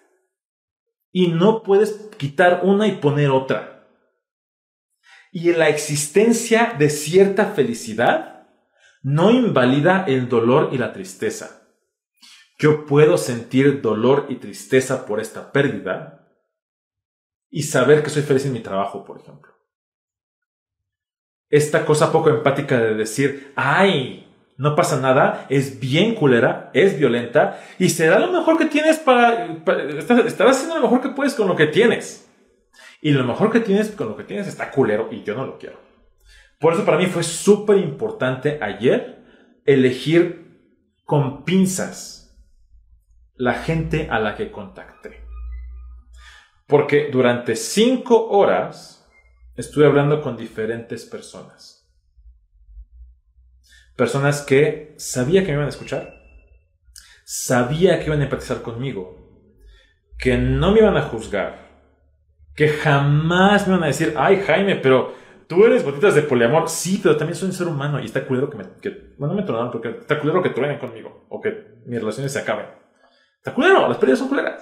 [1.12, 3.88] y no puedes quitar una y poner otra.
[5.32, 8.48] Y la existencia de cierta felicidad,
[9.04, 11.68] no invalida el dolor y la tristeza.
[12.58, 16.17] Yo puedo sentir dolor y tristeza por esta pérdida
[17.50, 19.54] y saber que soy feliz en mi trabajo, por ejemplo.
[21.50, 24.28] Esta cosa poco empática de decir, ay,
[24.58, 29.46] no pasa nada, es bien culera, es violenta y será lo mejor que tienes para,
[30.26, 32.30] estarás haciendo lo mejor que puedes con lo que tienes.
[33.02, 35.60] Y lo mejor que tienes con lo que tienes está culero y yo no lo
[35.60, 35.80] quiero.
[36.60, 39.24] Por eso para mí fue súper importante ayer
[39.66, 40.48] elegir
[41.06, 42.18] con pinzas
[43.36, 45.27] la gente a la que contacté.
[46.68, 49.10] Porque durante cinco horas
[49.56, 51.90] estuve hablando con diferentes personas.
[53.96, 56.14] Personas que sabía que me iban a escuchar,
[57.24, 59.18] sabía que iban a empatizar conmigo,
[60.20, 61.68] que no me iban a juzgar,
[62.56, 65.14] que jamás me iban a decir, ay Jaime, pero
[65.48, 66.70] tú eres botitas de poliamor.
[66.70, 68.64] Sí, pero también soy un ser humano y está culero que me...
[69.18, 72.40] Bueno, no me tronaron porque está culero que truenen conmigo o que mis relaciones se
[72.40, 72.68] acaben.
[73.38, 74.57] Está culero, las pérdidas son culeras.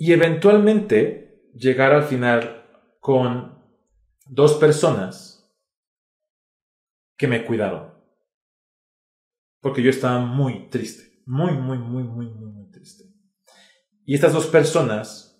[0.00, 2.66] Y eventualmente llegar al final
[3.00, 3.62] con
[4.24, 5.54] dos personas
[7.18, 7.92] que me cuidaron.
[9.60, 13.04] Porque yo estaba muy triste, muy, muy, muy, muy, muy, muy triste.
[14.06, 15.38] Y estas dos personas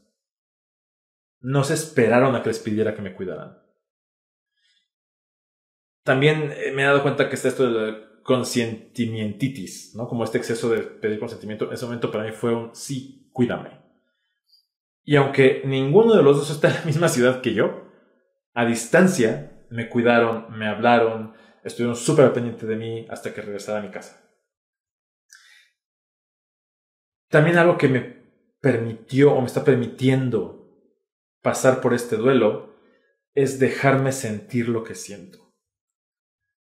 [1.41, 3.57] no se esperaron a que les pidiera que me cuidaran.
[6.05, 7.99] También eh, me he dado cuenta que está esto de la
[9.95, 10.07] ¿no?
[10.07, 11.65] Como este exceso de pedir consentimiento.
[11.65, 13.80] En ese momento para mí fue un sí, cuídame.
[15.11, 17.83] Y aunque ninguno de los dos está en la misma ciudad que yo,
[18.55, 21.35] a distancia me cuidaron, me hablaron,
[21.65, 24.25] estuvieron súper pendientes de mí hasta que regresara a mi casa.
[27.29, 28.23] También algo que me
[28.61, 30.71] permitió o me está permitiendo
[31.43, 32.77] pasar por este duelo
[33.35, 35.57] es dejarme sentir lo que siento.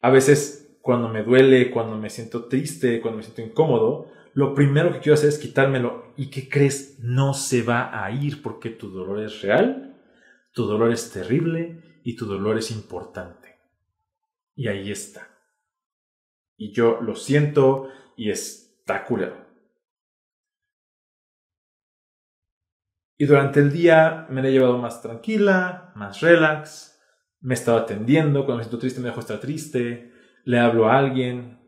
[0.01, 4.91] A veces cuando me duele, cuando me siento triste, cuando me siento incómodo, lo primero
[4.91, 6.13] que quiero hacer es quitármelo.
[6.15, 6.99] ¿Y qué crees?
[6.99, 10.01] No se va a ir porque tu dolor es real,
[10.53, 13.59] tu dolor es terrible y tu dolor es importante.
[14.55, 15.27] Y ahí está.
[16.57, 19.41] Y yo lo siento y está culero.
[23.17, 26.99] Y durante el día me la he llevado más tranquila, más relax.
[27.39, 28.45] Me he estado atendiendo.
[28.45, 30.11] Cuando me siento triste me dejo estar triste.
[30.43, 31.59] Le hablo a alguien.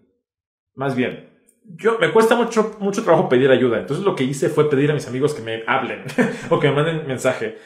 [0.74, 1.33] Más bien,
[1.66, 3.80] yo me cuesta mucho, mucho trabajo pedir ayuda.
[3.80, 6.04] Entonces lo que hice fue pedir a mis amigos que me hablen
[6.50, 7.58] o que me manden mensaje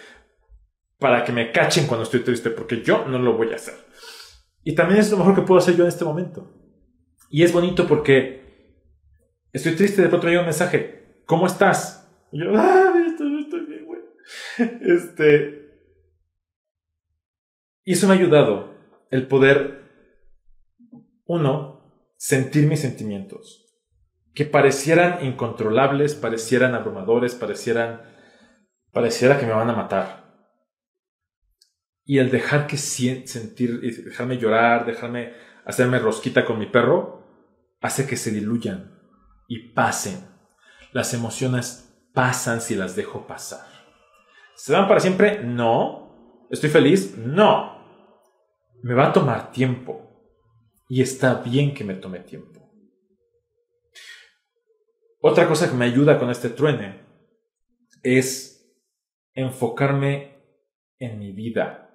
[1.00, 3.76] para que me cachen cuando estoy triste, porque yo no lo voy a hacer.
[4.64, 6.54] Y también es lo mejor que puedo hacer yo en este momento.
[7.30, 8.84] Y es bonito porque
[9.52, 12.10] estoy triste, de pronto me llega un mensaje, ¿cómo estás?
[12.32, 14.02] Y yo, ah, estoy, bien, güey.
[14.82, 15.68] Este...
[17.84, 18.76] Y eso me ha ayudado
[19.12, 19.86] el poder,
[21.26, 21.78] uno,
[22.18, 23.67] sentir mis sentimientos,
[24.38, 28.04] que parecieran incontrolables, parecieran abrumadores, parecieran,
[28.92, 30.28] pareciera que me van a matar
[32.06, 35.34] y el dejar que sentir, dejarme llorar, dejarme
[35.66, 37.26] hacerme rosquita con mi perro,
[37.82, 38.96] hace que se diluyan
[39.48, 40.28] y pasen.
[40.92, 43.66] Las emociones pasan si las dejo pasar.
[44.56, 45.44] ¿Se van para siempre?
[45.44, 46.46] No.
[46.52, 47.18] ¿Estoy feliz?
[47.18, 47.76] No.
[48.84, 50.04] Me va a tomar tiempo.
[50.88, 52.67] Y está bien que me tome tiempo.
[55.28, 57.02] Otra cosa que me ayuda con este truene
[58.02, 58.66] es
[59.34, 60.38] enfocarme
[61.00, 61.90] en mi vida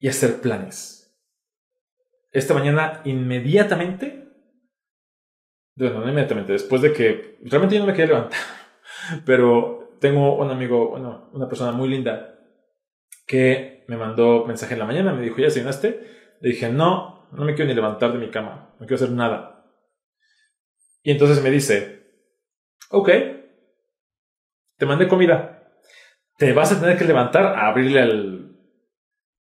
[0.00, 1.16] y hacer planes.
[2.32, 4.28] Esta mañana, inmediatamente,
[5.76, 8.40] bueno, no inmediatamente, después de que realmente yo no me quería levantar,
[9.24, 10.90] pero tengo un amigo,
[11.32, 12.40] una persona muy linda
[13.24, 16.36] que me mandó mensaje en la mañana, me dijo, ¿ya desayunaste?
[16.40, 19.51] Le dije, no, no me quiero ni levantar de mi cama, no quiero hacer nada.
[21.02, 22.06] Y entonces me dice,
[22.90, 23.08] ok,
[24.76, 25.72] te mandé comida,
[26.36, 28.56] te vas a tener que levantar a abrirle al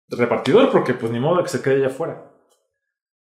[0.08, 2.30] repartidor porque pues ni modo que se quede allá afuera.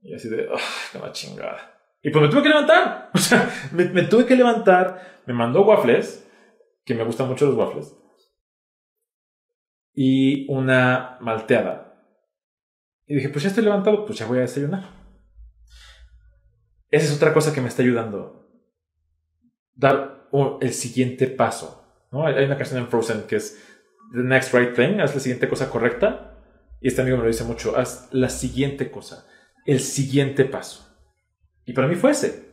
[0.00, 0.48] Y así de,
[0.92, 1.74] qué una chingada.
[2.02, 3.10] Y pues me tuve que levantar.
[3.14, 5.22] O sea, me, tuve que levantar.
[5.24, 6.28] Me mandó waffles,
[6.84, 7.96] que me gustan mucho los waffles.
[9.94, 11.94] Y una malteada.
[13.06, 15.03] Y dije, pues ya estoy levantado, pues ya voy a desayunar.
[16.94, 18.48] Esa es otra cosa que me está ayudando.
[19.74, 20.28] Dar
[20.60, 22.06] el siguiente paso.
[22.12, 22.24] ¿no?
[22.24, 23.60] Hay una canción en Frozen que es
[24.12, 26.38] The Next Right Thing, haz la siguiente cosa correcta.
[26.80, 29.26] Y este amigo me lo dice mucho, haz la siguiente cosa,
[29.66, 30.88] el siguiente paso.
[31.64, 32.44] Y para mí fue ese.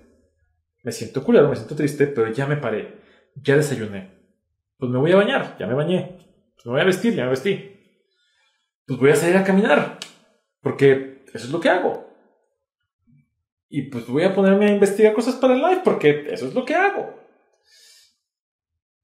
[0.81, 2.99] Me siento culero, me siento triste, pero ya me paré,
[3.35, 4.09] ya desayuné.
[4.79, 6.17] Pues me voy a bañar, ya me bañé.
[6.55, 7.79] Pues me voy a vestir, ya me vestí.
[8.87, 9.99] Pues voy a salir a caminar,
[10.61, 12.10] porque eso es lo que hago.
[13.71, 16.65] Y pues voy a ponerme a investigar cosas para el live, porque eso es lo
[16.65, 17.17] que hago.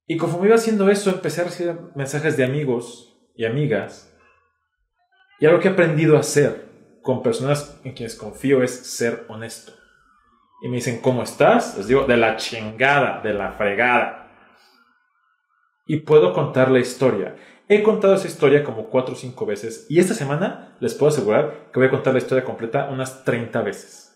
[0.05, 4.13] Y conforme iba haciendo eso, empecé a recibir mensajes de amigos y amigas
[5.39, 6.67] y algo que he aprendido a hacer
[7.01, 9.71] con personas en quienes confío es ser honesto.
[10.61, 11.77] Y me dicen, ¿cómo estás?
[11.77, 14.31] Les digo, de la chingada, de la fregada.
[15.85, 17.35] Y puedo contar la historia.
[17.69, 19.85] He contado esa historia como cuatro o cinco veces.
[19.89, 23.61] Y esta semana les puedo asegurar que voy a contar la historia completa unas 30
[23.61, 24.06] veces.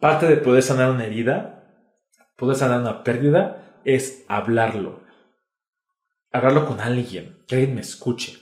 [0.00, 1.64] Parte de poder sanar una herida,
[2.36, 5.00] poder sanar una pérdida, es hablarlo.
[6.32, 8.38] Hablarlo con alguien, que alguien me escuche.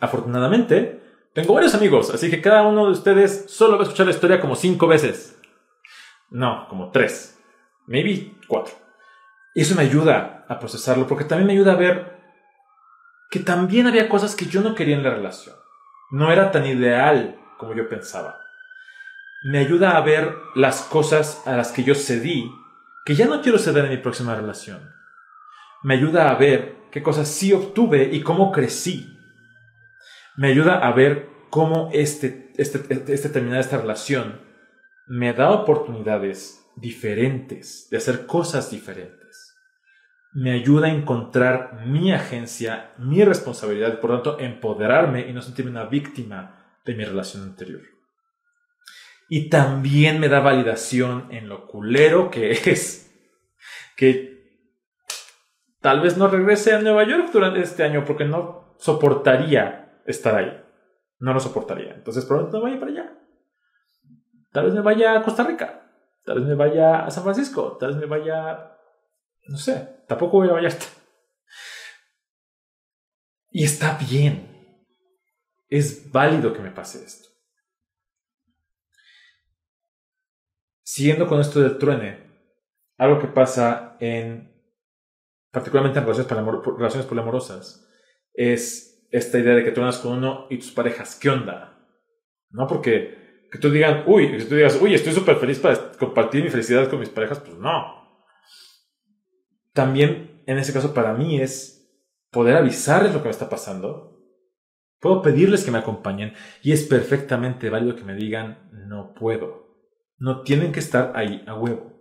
[0.00, 1.00] Afortunadamente,
[1.32, 4.40] tengo varios amigos, así que cada uno de ustedes solo va a escuchar la historia
[4.40, 5.40] como cinco veces.
[6.30, 7.38] No, como tres.
[7.86, 8.74] Maybe cuatro.
[9.54, 12.18] Y eso me ayuda a procesarlo, porque también me ayuda a ver
[13.30, 15.54] que también había cosas que yo no quería en la relación.
[16.10, 18.40] No era tan ideal como yo pensaba.
[19.42, 22.50] Me ayuda a ver las cosas a las que yo cedí,
[23.04, 24.92] que ya no quiero ceder en mi próxima relación.
[25.82, 29.16] Me ayuda a ver qué cosas sí obtuve y cómo crecí.
[30.36, 34.40] Me ayuda a ver cómo este, este, este terminar esta relación
[35.06, 39.18] me da oportunidades diferentes de hacer cosas diferentes
[40.32, 45.70] me ayuda a encontrar mi agencia, mi responsabilidad, por lo tanto, empoderarme y no sentirme
[45.70, 47.80] una víctima de mi relación anterior.
[49.28, 53.12] Y también me da validación en lo culero que es
[53.96, 54.38] que
[55.80, 60.64] tal vez no regrese a Nueva York durante este año porque no soportaría estar ahí.
[61.18, 61.94] No lo soportaría.
[61.94, 63.18] Entonces, probablemente no vaya para allá.
[64.52, 65.82] Tal vez me vaya a Costa Rica.
[66.24, 67.76] Tal vez me vaya a San Francisco.
[67.76, 68.78] Tal vez me vaya
[69.48, 70.84] no sé, tampoco voy a Vallarta.
[73.50, 74.46] Y está bien.
[75.70, 77.27] Es válido que me pase esto.
[80.90, 82.18] Siguiendo con esto del truene,
[82.96, 84.50] algo que pasa en,
[85.50, 87.86] particularmente en relaciones, poliamorosas,
[88.32, 91.78] es esta idea de que truenas con uno y tus parejas, ¿qué onda?
[92.50, 96.42] No porque que tú digan, uy, que tú digas, uy, estoy súper feliz para compartir
[96.42, 97.98] mi felicidad con mis parejas, pues no
[99.78, 101.88] también en ese caso para mí es
[102.32, 104.18] poder avisarles lo que me está pasando.
[104.98, 106.32] Puedo pedirles que me acompañen
[106.64, 109.67] y es perfectamente válido que me digan no puedo.
[110.18, 111.92] No tienen que estar ahí a huevo.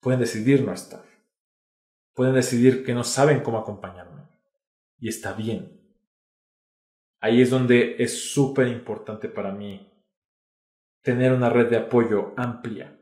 [0.00, 1.04] Pueden decidir no estar.
[2.12, 4.28] Pueden decidir que no saben cómo acompañarme.
[4.98, 5.80] Y está bien.
[7.20, 9.92] Ahí es donde es súper importante para mí
[11.02, 12.98] tener una red de apoyo amplia.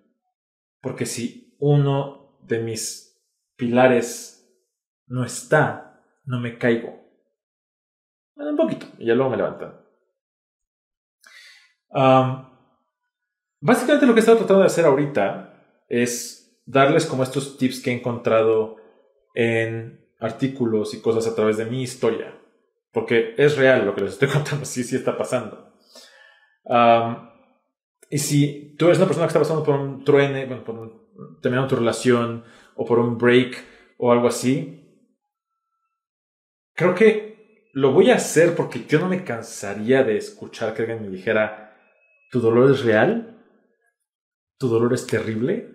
[0.80, 3.18] Porque si uno de mis
[3.56, 4.34] pilares
[5.06, 7.02] no está, no me caigo.
[8.36, 9.80] un poquito, y ya luego me levantan.
[13.64, 15.54] Básicamente lo que he estado tratando de hacer ahorita
[15.88, 18.76] es darles como estos tips que he encontrado
[19.34, 22.38] en artículos y cosas a través de mi historia.
[22.92, 25.72] Porque es real lo que les estoy contando, sí, sí está pasando.
[28.10, 31.40] y si tú eres una persona que está pasando por un truene, bueno, por un,
[31.40, 32.44] terminando tu relación,
[32.76, 33.62] o por un break
[33.98, 34.80] o algo así.
[36.74, 41.02] Creo que lo voy a hacer porque yo no me cansaría de escuchar que alguien
[41.02, 41.76] me dijera,
[42.30, 43.33] tu dolor es real,
[44.58, 45.74] tu dolor es terrible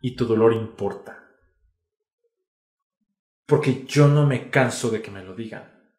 [0.00, 1.28] y tu dolor importa.
[3.46, 5.92] Porque yo no me canso de que me lo digan.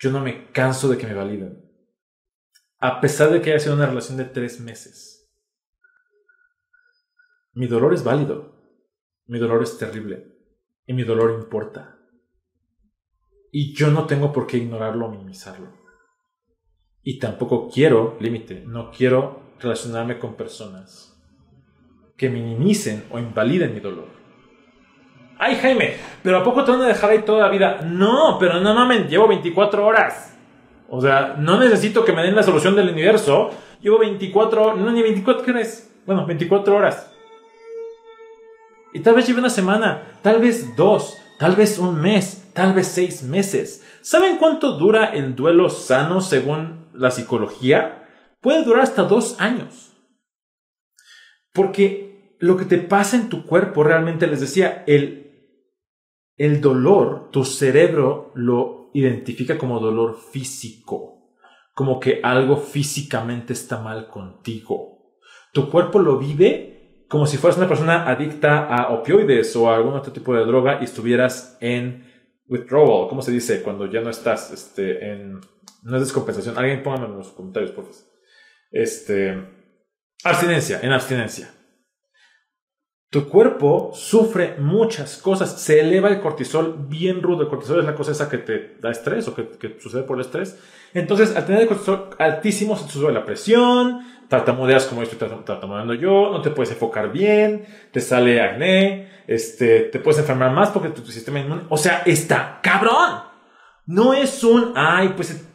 [0.00, 1.70] Yo no me canso de que me validen.
[2.78, 5.30] A pesar de que haya sido una relación de tres meses.
[7.52, 8.52] Mi dolor es válido.
[9.26, 10.32] Mi dolor es terrible
[10.86, 11.98] y mi dolor importa.
[13.50, 15.72] Y yo no tengo por qué ignorarlo o minimizarlo.
[17.02, 21.16] Y tampoco quiero, límite, no quiero relacionarme con personas
[22.16, 24.08] que minimicen o invaliden mi dolor.
[25.38, 27.80] Ay, Jaime, pero ¿a poco te van a dejar ahí toda la vida?
[27.84, 30.36] No, pero no mames, llevo 24 horas.
[30.88, 33.50] O sea, no necesito que me den la solución del universo.
[33.80, 35.90] Llevo 24, no, ni 24 horas.
[36.06, 37.10] Bueno, 24 horas.
[38.92, 42.88] Y tal vez lleve una semana, tal vez dos, tal vez un mes, tal vez
[42.88, 43.82] seis meses.
[44.02, 48.01] ¿Saben cuánto dura el duelo sano según la psicología?
[48.42, 49.92] Puede durar hasta dos años.
[51.52, 55.56] Porque lo que te pasa en tu cuerpo realmente, les decía, el,
[56.36, 61.36] el dolor, tu cerebro lo identifica como dolor físico,
[61.72, 65.16] como que algo físicamente está mal contigo.
[65.52, 69.92] Tu cuerpo lo vive como si fueras una persona adicta a opioides o a algún
[69.92, 72.10] otro tipo de droga y estuvieras en
[72.48, 73.62] withdrawal, ¿cómo se dice?
[73.62, 75.38] Cuando ya no estás este, en...
[75.82, 76.56] No es descompensación.
[76.56, 78.11] Alguien póngame en los comentarios, por favor.
[78.72, 79.48] Este...
[80.24, 81.52] Abstinencia, en abstinencia.
[83.12, 85.60] Tu cuerpo sufre muchas cosas.
[85.60, 87.42] Se eleva el cortisol bien rudo.
[87.42, 90.24] El cortisol es la cosa esa que te da estrés o que, sucede por el
[90.24, 90.58] estrés.
[90.94, 95.92] Entonces, al tener el cortisol altísimo, se te sube la presión, tartamudeas como estoy tartamudeando
[95.92, 100.88] yo, no te puedes enfocar bien, te sale acné, este, te puedes enfermar más porque
[100.88, 103.24] tu, sistema inmune, o sea, está cabrón.
[103.84, 105.46] No es un, ay, pues,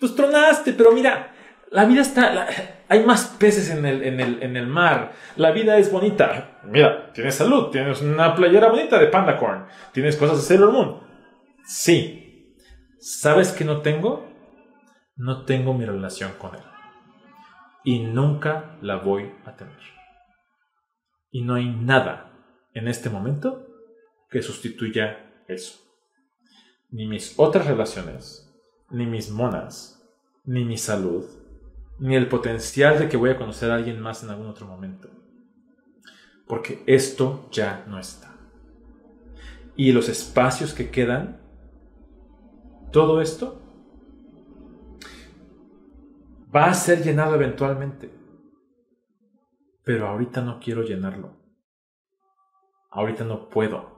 [0.00, 1.35] pues tronaste, pero mira,
[1.70, 2.46] la vida está,
[2.88, 6.60] hay más peces en el, en, el, en el mar, la vida es bonita.
[6.64, 11.00] Mira, tienes salud, tienes una playera bonita de Panda Corn, tienes cosas de Sailor Moon.
[11.64, 12.54] Sí.
[12.98, 14.28] ¿Sabes qué no tengo?
[15.16, 16.62] No tengo mi relación con él.
[17.84, 19.78] Y nunca la voy a tener.
[21.30, 22.32] Y no hay nada
[22.74, 23.66] en este momento
[24.30, 25.80] que sustituya eso.
[26.90, 28.52] Ni mis otras relaciones,
[28.90, 30.02] ni mis monas,
[30.44, 31.24] ni mi salud,
[31.98, 35.08] ni el potencial de que voy a conocer a alguien más en algún otro momento.
[36.46, 38.34] Porque esto ya no está.
[39.74, 41.40] Y los espacios que quedan,
[42.92, 43.60] todo esto
[46.54, 48.10] va a ser llenado eventualmente.
[49.84, 51.36] Pero ahorita no quiero llenarlo.
[52.90, 53.96] Ahorita no puedo.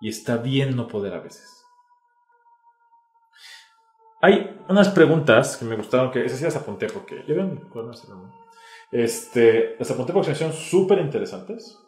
[0.00, 1.65] Y está bien no poder a veces.
[4.26, 7.60] Hay unas preguntas que me gustaron, que esas sí las apunté porque yo veo mi
[8.90, 11.78] Este, las apunté porque son súper interesantes.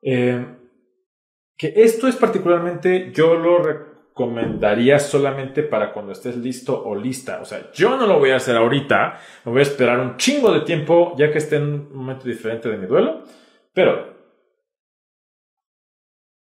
[0.00, 0.46] Eh,
[1.58, 7.40] que esto es particularmente, yo lo recomendaría solamente para cuando estés listo o lista.
[7.42, 10.50] O sea, yo no lo voy a hacer ahorita, me voy a esperar un chingo
[10.54, 13.24] de tiempo ya que esté en un momento diferente de mi duelo.
[13.74, 14.16] Pero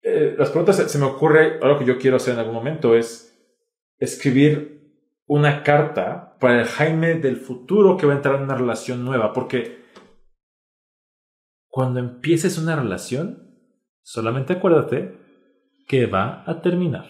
[0.05, 3.34] eh, las preguntas se me ocurre, algo que yo quiero hacer en algún momento es
[3.99, 4.75] escribir
[5.27, 9.33] una carta para el Jaime del futuro que va a entrar en una relación nueva,
[9.33, 9.85] porque
[11.69, 13.59] cuando empieces una relación,
[14.03, 15.19] solamente acuérdate
[15.87, 17.07] que va a terminar.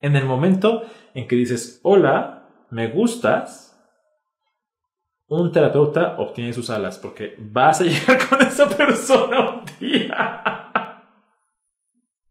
[0.00, 3.78] En el momento en que dices, hola, me gustas,
[5.26, 10.42] un terapeuta obtiene sus alas porque vas a llegar con esa persona un día.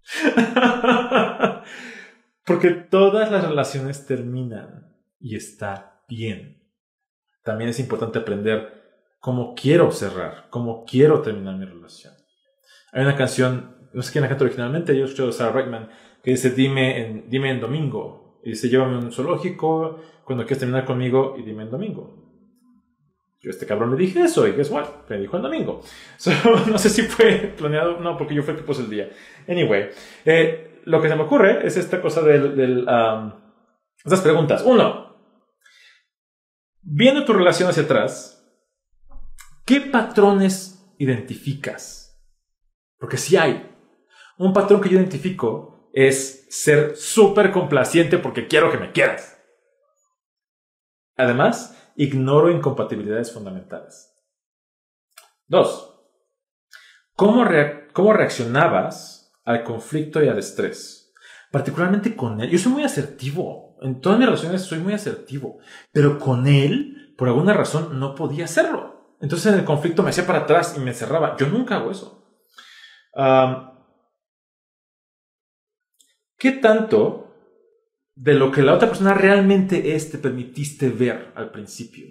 [2.46, 6.62] Porque todas las relaciones terminan y está bien.
[7.44, 8.84] También es importante aprender
[9.20, 12.14] cómo quiero cerrar, cómo quiero terminar mi relación.
[12.92, 15.90] Hay una canción, no sé quién la canta originalmente, yo escuché de Sarah Brightman,
[16.22, 18.42] que dice, dime en, dime en domingo.
[18.44, 22.24] Y dice, llévame a un zoológico cuando quieras terminar conmigo y dime en domingo.
[23.42, 25.82] Yo a este cabrón le dije eso y es bueno, me dijo el domingo.
[26.70, 29.10] no sé si fue planeado, no, porque yo fui el que puse el día.
[29.48, 29.90] Anyway,
[30.26, 32.88] eh, lo que se me ocurre es esta cosa del, del
[34.22, 34.64] preguntas.
[34.66, 35.16] Uno,
[36.82, 38.46] viendo tu relación hacia atrás,
[39.66, 42.22] ¿qué patrones identificas?
[42.98, 43.70] Porque si hay.
[44.38, 49.40] Un patrón que yo identifico es ser súper complaciente porque quiero que me quieras.
[51.16, 54.12] Además, ignoro incompatibilidades fundamentales.
[55.46, 56.00] Dos,
[57.16, 57.46] ¿cómo,
[57.94, 61.14] cómo reaccionabas al conflicto y al estrés.
[61.52, 62.50] Particularmente con él.
[62.50, 63.78] Yo soy muy asertivo.
[63.82, 65.60] En todas mis relaciones soy muy asertivo.
[65.92, 69.16] Pero con él, por alguna razón, no podía hacerlo.
[69.22, 71.38] Entonces en el conflicto me hacía para atrás y me cerraba.
[71.38, 72.24] Yo nunca hago eso.
[76.38, 77.34] ¿Qué tanto
[78.16, 82.08] de lo que la otra persona realmente es te permitiste ver al principio?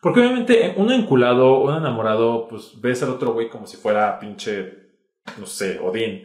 [0.00, 4.94] Porque obviamente uno enculado, uno enamorado, pues ves al otro güey como si fuera pinche,
[5.38, 6.24] no sé, Odín.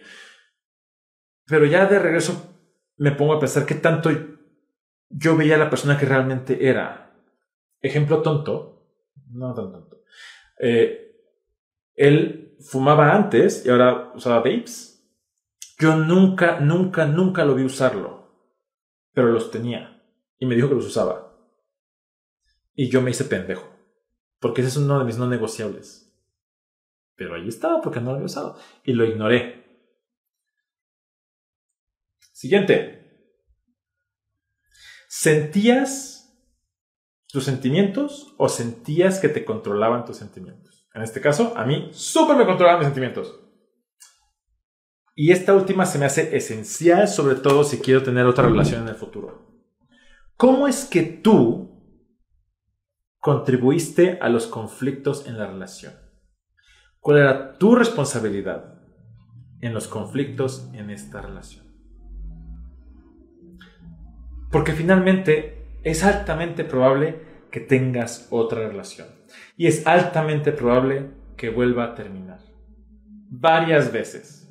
[1.46, 2.56] Pero ya de regreso
[2.98, 4.10] me pongo a pensar qué tanto
[5.10, 7.14] yo veía a la persona que realmente era.
[7.82, 8.88] Ejemplo tonto,
[9.30, 10.02] no tan tonto.
[10.60, 11.18] Eh,
[11.96, 14.94] él fumaba antes y ahora usaba vapes.
[15.80, 18.30] Yo nunca, nunca, nunca lo vi usarlo,
[19.12, 20.02] pero los tenía
[20.40, 21.36] y me dijo que los usaba.
[22.76, 23.68] Y yo me hice pendejo,
[24.40, 26.12] porque ese es uno de mis no negociables.
[27.16, 29.63] Pero ahí estaba porque no lo había usado y lo ignoré.
[32.44, 33.00] Siguiente.
[35.08, 36.30] ¿Sentías
[37.30, 40.90] tus sentimientos o sentías que te controlaban tus sentimientos?
[40.94, 43.34] En este caso, a mí súper me controlaban mis sentimientos.
[45.16, 48.90] Y esta última se me hace esencial, sobre todo si quiero tener otra relación en
[48.90, 49.64] el futuro.
[50.36, 51.82] ¿Cómo es que tú
[53.20, 55.94] contribuiste a los conflictos en la relación?
[57.00, 58.82] ¿Cuál era tu responsabilidad
[59.62, 61.63] en los conflictos en esta relación?
[64.54, 69.08] Porque finalmente es altamente probable que tengas otra relación.
[69.58, 72.38] Y es altamente probable que vuelva a terminar.
[73.32, 74.48] Varias veces.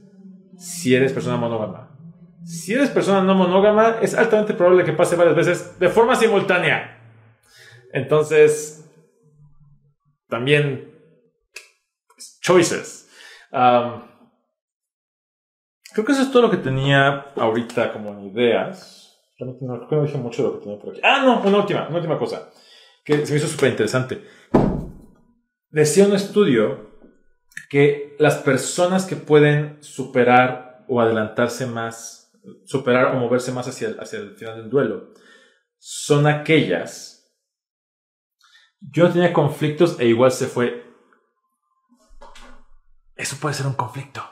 [0.59, 1.97] Si eres persona monógama.
[2.45, 6.99] Si eres persona no monógama, es altamente probable que pase varias veces de forma simultánea.
[7.93, 8.85] Entonces,
[10.29, 10.91] también,
[12.41, 13.09] choices.
[15.93, 19.02] creo que eso es todo lo que tenía ahorita como ideas
[19.45, 21.01] No, creo que no dije mucho de lo que tenía por aquí.
[21.03, 22.51] Ah, no, una última, una última cosa
[23.05, 24.25] que se me hizo súper interesante.
[25.71, 26.91] Decía un estudio
[27.69, 32.31] que las personas que pueden superar o adelantarse más,
[32.65, 35.13] superar o moverse más hacia el, hacia el final del duelo,
[35.79, 37.35] son aquellas.
[38.81, 40.85] Yo tenía conflictos e igual se fue.
[43.17, 44.23] Eso puede ser un conflicto.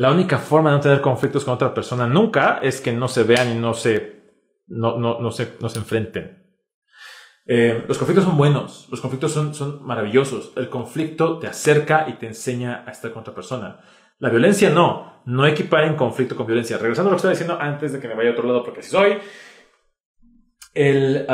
[0.00, 3.22] La única forma de no tener conflictos con otra persona nunca es que no se
[3.22, 4.32] vean y no se,
[4.66, 6.42] no, no, no se, no se enfrenten.
[7.44, 10.52] Eh, los conflictos son buenos, los conflictos son, son maravillosos.
[10.56, 13.80] El conflicto te acerca y te enseña a estar con otra persona.
[14.18, 16.78] La violencia no, no equipar conflicto con violencia.
[16.78, 18.80] Regresando a lo que estaba diciendo antes de que me vaya a otro lado, porque
[18.80, 19.18] así soy.
[20.72, 21.26] El,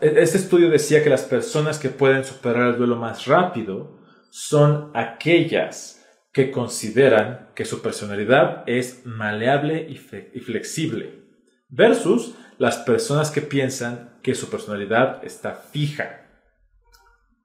[0.00, 3.98] este estudio decía que las personas que pueden superar el duelo más rápido
[4.30, 5.97] son aquellas
[6.32, 11.24] que consideran que su personalidad es maleable y, flexible,
[11.68, 16.26] versus las personas que piensan que su personalidad está fija.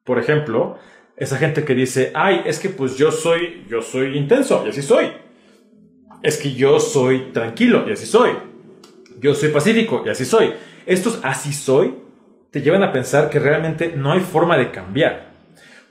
[0.04, 0.78] Por ejemplo,
[1.16, 4.82] esa gente que dice, ay, es que pues yo soy, yo soy intenso, y así
[4.82, 5.12] soy.
[6.22, 8.32] Es que yo soy tranquilo, y así soy.
[9.20, 10.54] Yo soy pacífico, y así soy.
[10.86, 11.96] Estos así soy
[12.52, 15.34] te llevan a pensar que realmente no hay forma de cambiar.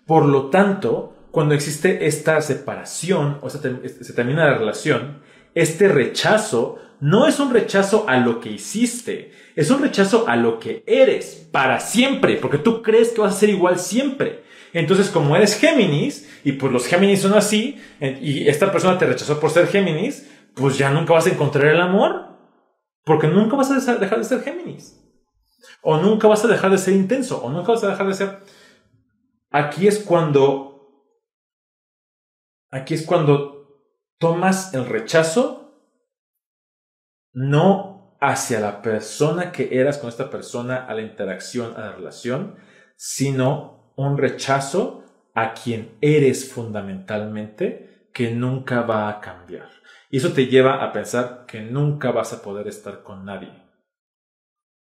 [0.07, 5.23] Por lo tanto, cuando existe esta separación o se termina la relación,
[5.55, 10.61] este rechazo no es un rechazo a lo que hiciste, es un rechazo a lo
[10.61, 14.45] que eres para siempre, porque tú crees que vas a ser igual siempre.
[14.73, 19.41] Entonces, como eres Géminis, y pues los Géminis son así, y esta persona te rechazó
[19.41, 22.29] por ser Géminis, pues ya nunca vas a encontrar el amor,
[23.05, 24.99] porque nunca vas a dejar de ser Géminis.
[25.81, 28.39] O nunca vas a dejar de ser intenso, o nunca vas a dejar de ser...
[29.51, 30.72] Aquí es cuando...
[32.73, 33.79] Aquí es cuando
[34.19, 35.63] tomas el rechazo
[37.35, 42.57] no hacia la persona que eras con esta persona, a la interacción, a la relación,
[42.97, 45.05] sino un rechazo
[45.35, 49.69] a quien eres fundamentalmente que nunca va a cambiar.
[50.11, 53.53] Y eso te lleva a pensar que nunca vas a poder estar con nadie.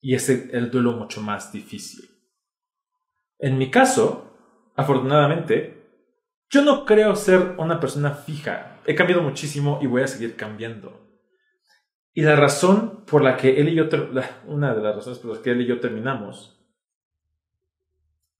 [0.01, 2.09] Y es el, duelo mucho más difícil.
[3.39, 5.76] En mi caso, afortunadamente,
[6.49, 8.79] yo no creo ser una persona fija.
[8.85, 11.07] He cambiado muchísimo y voy a seguir cambiando.
[12.13, 13.85] Y la razón por la que él y yo,
[14.47, 16.59] una de las razones por las que él y yo terminamos,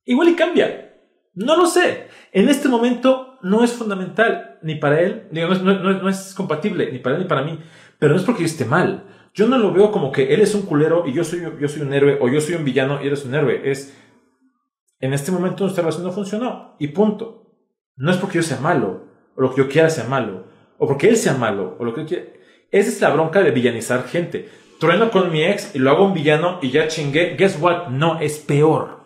[0.06, 0.96] igual y cambia.
[1.36, 2.08] No lo sé.
[2.32, 7.00] En este momento no es fundamental, ni para él, no, es, no, es compatible, ni
[7.00, 7.60] para él ni para mí.
[8.00, 9.04] Pero no es porque yo esté mal.
[9.34, 11.84] Yo no lo veo como que él es un culero y yo soy, yo soy
[11.84, 13.70] un héroe, o yo soy un villano y él es un héroe.
[13.70, 13.96] Es,
[15.00, 17.47] en este momento nuestra relación no funcionó, y punto.
[17.98, 20.46] No es porque yo sea malo, o lo que yo quiera sea malo,
[20.78, 22.26] o porque él sea malo, o lo que yo quiera.
[22.72, 24.50] Esa es la bronca de villanizar gente.
[24.80, 27.36] Trueno con mi ex y lo hago un villano y ya chingué.
[27.36, 27.88] Guess what?
[27.88, 29.00] No, es peor.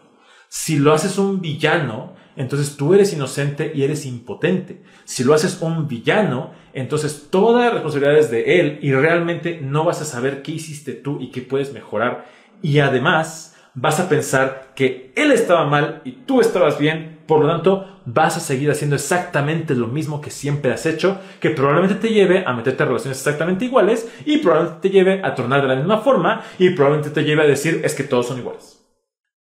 [0.49, 4.81] Si lo haces un villano, entonces tú eres inocente y eres impotente.
[5.05, 10.01] Si lo haces un villano, entonces todas las responsabilidades de él y realmente no vas
[10.01, 12.25] a saber qué hiciste tú y qué puedes mejorar.
[12.61, 17.47] Y además vas a pensar que él estaba mal y tú estabas bien por lo
[17.47, 22.09] tanto, vas a seguir haciendo exactamente lo mismo que siempre has hecho, que probablemente te
[22.09, 25.75] lleve a meterte en relaciones exactamente iguales y probablemente te lleve a tornar de la
[25.77, 28.85] misma forma y probablemente te lleve a decir es que todos son iguales.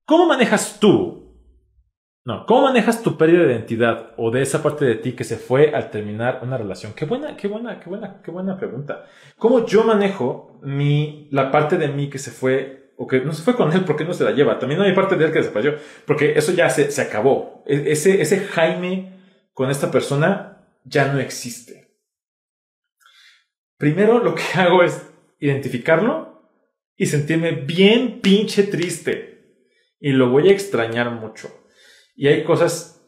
[0.05, 1.31] ¿Cómo manejas tú?
[2.25, 5.37] No, ¿cómo manejas tu pérdida de identidad o de esa parte de ti que se
[5.37, 6.91] fue al terminar una relación?
[6.91, 9.05] Qué buena, qué buena, qué buena, qué buena pregunta.
[9.37, 13.43] ¿Cómo yo manejo mi, la parte de mí que se fue o que no se
[13.43, 14.57] fue con él, ¿por qué no se la lleva?
[14.57, 17.63] También hay parte de él que desapareció, porque eso ya se, se acabó.
[17.67, 19.13] E, ese, ese Jaime
[19.53, 21.87] con esta persona ya no existe.
[23.77, 25.07] Primero lo que hago es
[25.39, 26.51] identificarlo
[26.95, 29.35] y sentirme bien pinche triste.
[29.99, 31.49] Y lo voy a extrañar mucho.
[32.15, 33.07] Y hay cosas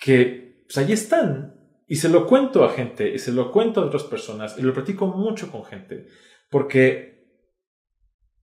[0.00, 1.54] que, pues ahí están.
[1.86, 4.72] Y se lo cuento a gente, y se lo cuento a otras personas, y lo
[4.72, 6.06] platico mucho con gente.
[6.48, 7.19] Porque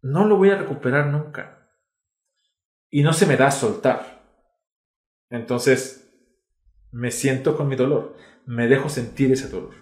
[0.01, 1.69] no lo voy a recuperar nunca.
[2.89, 4.23] Y no se me da soltar.
[5.29, 6.09] Entonces,
[6.91, 9.73] me siento con mi dolor, me dejo sentir ese dolor.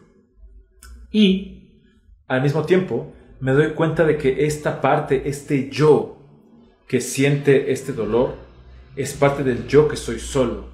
[1.11, 1.83] Y,
[2.27, 6.17] al mismo tiempo, me doy cuenta de que esta parte, este yo
[6.87, 8.35] que siente este dolor,
[8.95, 10.69] es parte del yo que soy solo.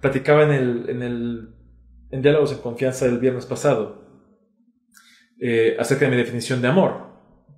[0.00, 1.58] Platicaba en el, en el
[2.10, 4.02] en Diálogos en Confianza del viernes pasado
[5.40, 7.07] eh, acerca de mi definición de amor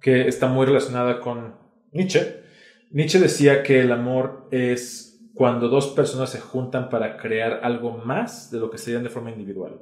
[0.01, 1.57] que está muy relacionada con
[1.92, 2.42] Nietzsche.
[2.90, 8.51] Nietzsche decía que el amor es cuando dos personas se juntan para crear algo más
[8.51, 9.80] de lo que serían de forma individual.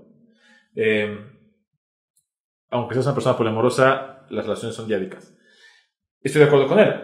[0.75, 1.19] Em,
[2.71, 5.35] aunque seas una persona poliamorosa, las relaciones son diádicas.
[6.21, 6.95] estoy de acuerdo con él.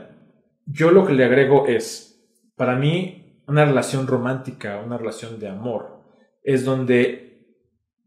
[0.67, 2.23] Yo lo que le agrego es,
[2.57, 6.03] para mí, una relación romántica, una relación de amor,
[6.43, 7.47] es donde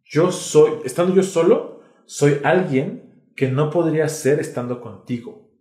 [0.04, 3.07] yo soy, estando yo solo, soy alguien
[3.38, 5.52] que no podría ser estando contigo.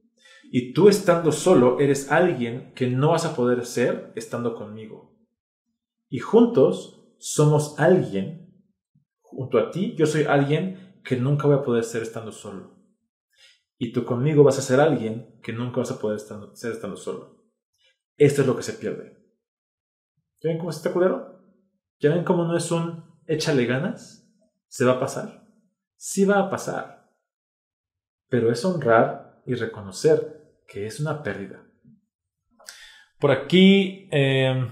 [0.51, 5.15] Y tú estando solo, eres alguien que no vas a poder ser estando conmigo.
[6.09, 8.65] Y juntos somos alguien,
[9.21, 12.75] junto a ti, yo soy alguien que nunca voy a poder ser estando solo.
[13.77, 17.45] Y tú conmigo vas a ser alguien que nunca vas a poder ser estando solo.
[18.17, 19.19] Esto es lo que se pierde.
[20.41, 21.43] ¿Ya ven cómo es este culero?
[22.01, 24.27] ¿Ya ven cómo no es un échale ganas?
[24.67, 25.47] ¿Se va a pasar?
[25.97, 26.96] Sí va a pasar.
[28.29, 31.63] Pero es honrar y reconocer que es una pérdida.
[33.19, 34.69] Por aquí, eh,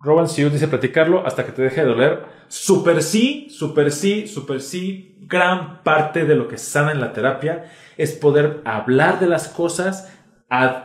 [0.00, 2.24] Roban Siu dice platicarlo hasta que te deje de doler.
[2.48, 5.18] Super sí, super sí, super sí.
[5.22, 7.64] Gran parte de lo que sana en la terapia
[7.96, 10.12] es poder hablar de las cosas
[10.48, 10.84] ad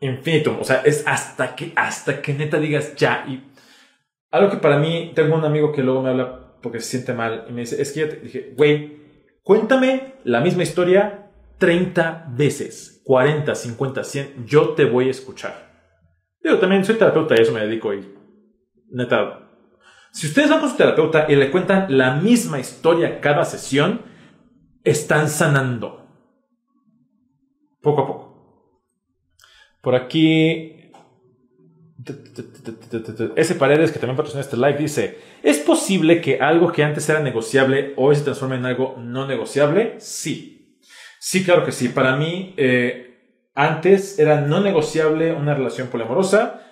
[0.00, 0.58] infinitum.
[0.60, 3.24] O sea, es hasta que, hasta que neta digas ya.
[3.28, 3.44] Y
[4.30, 7.46] algo que para mí, tengo un amigo que luego me habla porque se siente mal
[7.48, 8.98] y me dice, es que ya te dije, güey,
[9.48, 15.72] cuéntame la misma historia 30 veces, 40, 50, 100, yo te voy a escuchar.
[16.44, 18.14] Yo también soy terapeuta y eso me dedico y
[18.90, 19.48] neta.
[20.12, 24.02] Si ustedes van con su terapeuta y le cuentan la misma historia cada sesión,
[24.84, 26.06] están sanando.
[27.80, 28.82] Poco a poco.
[29.80, 30.77] Por aquí.
[33.36, 37.20] Ese Paredes, que también patrocina este live, dice: ¿Es posible que algo que antes era
[37.20, 39.96] negociable hoy se transforme en algo no negociable?
[39.98, 40.78] Sí.
[41.18, 41.88] Sí, claro que sí.
[41.88, 43.08] Para mí, eh,
[43.54, 46.62] antes era no negociable una relación poliamorosa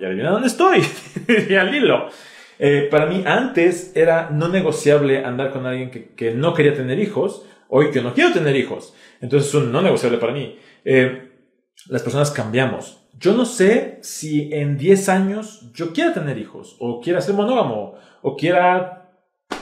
[0.00, 0.82] y adivina dónde estoy.
[1.48, 2.08] y al hilo.
[2.58, 7.46] Eh, para mí antes era no negociable andar con alguien que, no quería tener hijos.
[7.68, 8.94] Hoy que no quiero tener hijos.
[9.20, 10.58] Entonces es un no negociable para mí.
[10.84, 11.30] Eh,
[11.86, 13.01] las personas cambiamos.
[13.22, 17.94] Yo no sé si en 10 años yo quiera tener hijos, o quiera ser monógamo,
[18.20, 19.12] o quiera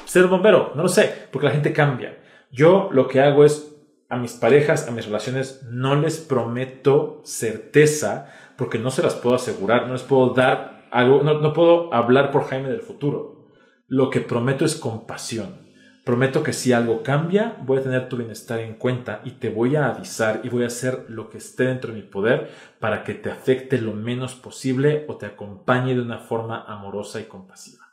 [0.07, 2.19] ser bombero, no lo sé, porque la gente cambia.
[2.51, 3.77] Yo lo que hago es
[4.09, 9.37] a mis parejas, a mis relaciones, no les prometo certeza porque no se las puedo
[9.37, 13.47] asegurar, no les puedo dar algo, no, puedo hablar por Jaime del futuro.
[13.89, 15.70] Lo que prometo es compasión.
[16.11, 19.77] Prometo que si algo cambia, voy a tener tu bienestar en cuenta y te voy
[19.77, 22.51] a avisar y voy a hacer lo que esté dentro de mi poder
[22.81, 27.27] para que te afecte lo menos posible o te acompañe de una forma amorosa y
[27.27, 27.87] compasiva.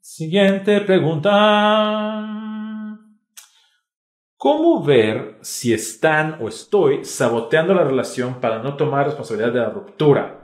[0.00, 1.30] siguiente pregunta.
[4.38, 9.68] ¿Cómo ver si están o estoy saboteando la relación para no tomar responsabilidad de la
[9.68, 10.40] ruptura?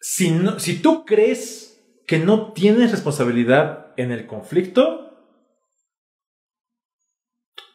[0.00, 1.69] Si, si tú crees
[2.10, 5.16] que no tienes responsabilidad en el conflicto,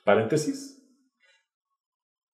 [0.03, 0.86] paréntesis,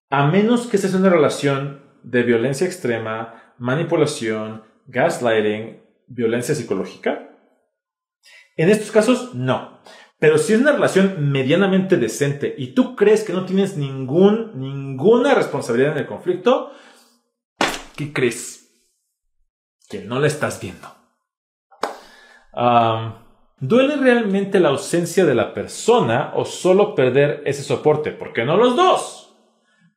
[0.10, 7.38] a menos que estés en una relación de violencia extrema, manipulación, gaslighting, violencia psicológica,
[8.58, 9.80] en estos casos no.
[10.18, 15.36] Pero si es una relación medianamente decente y tú crees que no tienes ningún, ninguna
[15.36, 16.72] responsabilidad en el conflicto,
[17.96, 18.72] ¿qué crees?
[19.88, 21.01] Que no la estás viendo.
[22.54, 28.12] ¿Duele realmente la ausencia de la persona o solo perder ese soporte?
[28.12, 29.36] ¿Por qué no los dos?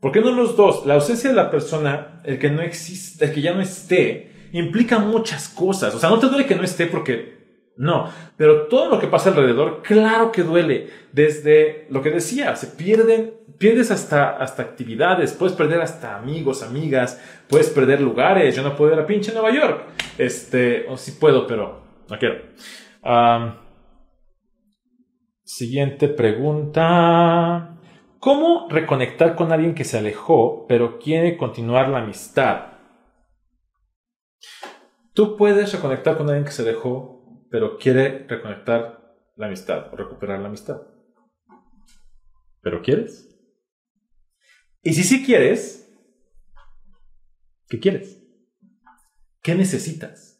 [0.00, 0.84] ¿Por qué no los dos?
[0.84, 4.98] La ausencia de la persona, el que no existe, el que ya no esté, implica
[4.98, 5.94] muchas cosas.
[5.94, 7.34] O sea, no te duele que no esté porque
[7.76, 10.90] no, pero todo lo que pasa alrededor, claro que duele.
[11.12, 17.20] Desde lo que decía, se pierden, pierdes hasta, hasta actividades, puedes perder hasta amigos, amigas,
[17.48, 18.55] puedes perder lugares.
[18.55, 19.84] Yo no puedo ir a pinche Nueva York.
[20.18, 22.42] Este, o sí puedo, pero no quiero.
[25.42, 27.78] siguiente pregunta.
[28.18, 32.72] ¿Cómo reconectar con alguien que se alejó, pero quiere continuar la amistad?
[35.12, 37.14] Tú puedes reconectar con alguien que se alejó
[37.55, 40.88] pero quiere reconectar la amistad o recuperar la amistad.
[42.62, 43.32] ¿Pero quieres?
[44.82, 45.88] Y si sí quieres,
[47.68, 48.20] ¿qué quieres?
[49.40, 50.34] ¿Qué necesitas?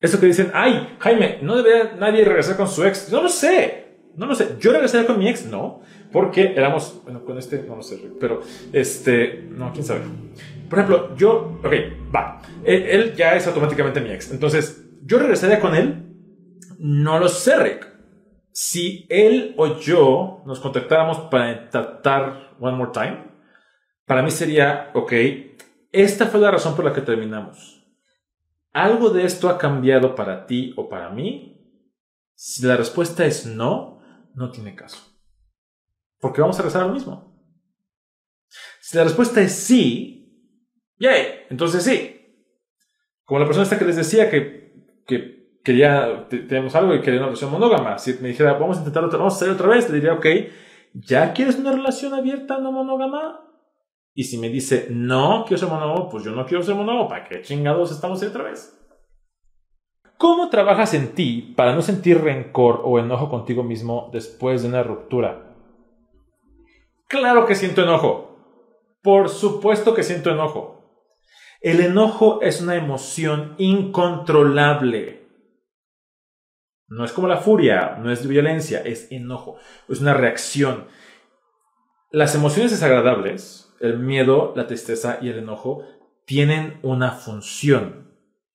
[0.00, 3.10] Eso que dicen, ay, Jaime, no debe nadie regresar con su ex.
[3.10, 4.56] No lo sé, no lo sé.
[4.60, 5.80] Yo regresé con mi ex, no,
[6.12, 8.42] porque éramos, bueno, con este, no lo sé, pero,
[8.72, 10.02] este, no, quién sabe.
[10.70, 11.72] Por ejemplo, yo, ok,
[12.14, 14.30] va, él, él ya es automáticamente mi ex.
[14.30, 16.04] Entonces, yo regresaría con él.
[16.78, 17.88] No lo sé, Rick.
[18.52, 23.24] Si él o yo nos contactáramos para tratar One More Time,
[24.04, 25.12] para mí sería, ok,
[25.92, 27.77] esta fue la razón por la que terminamos.
[28.72, 31.58] ¿Algo de esto ha cambiado para ti o para mí?
[32.34, 34.00] Si la respuesta es no,
[34.34, 34.98] no tiene caso.
[36.20, 37.28] Porque vamos a a lo mismo.
[38.80, 40.54] Si la respuesta es sí,
[40.98, 42.14] yay, entonces sí.
[43.24, 47.26] Como la persona esta que les decía que, que quería, tenemos algo y quería una
[47.26, 47.98] relación monógama.
[47.98, 50.26] Si me dijera, vamos a intentar otra, vamos a salir otra vez, le diría, ok,
[50.94, 53.47] ¿ya quieres una relación abierta no monógama?
[54.18, 57.28] Y si me dice, no, quiero ser monógamo, pues yo no quiero ser monógamo, ¿para
[57.28, 58.76] qué chingados estamos ahí otra vez?
[60.16, 64.82] ¿Cómo trabajas en ti para no sentir rencor o enojo contigo mismo después de una
[64.82, 65.54] ruptura?
[67.06, 68.36] Claro que siento enojo.
[69.04, 71.06] Por supuesto que siento enojo.
[71.60, 75.28] El enojo es una emoción incontrolable.
[76.88, 79.58] No es como la furia, no es violencia, es enojo.
[79.88, 80.88] Es una reacción.
[82.10, 85.84] Las emociones desagradables, el miedo, la tristeza y el enojo,
[86.24, 88.08] tienen una función.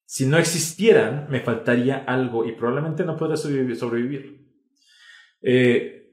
[0.06, 4.48] Si no existieran, me faltaría algo y probablemente no podría sobrevivir.
[5.42, 6.04] Eh,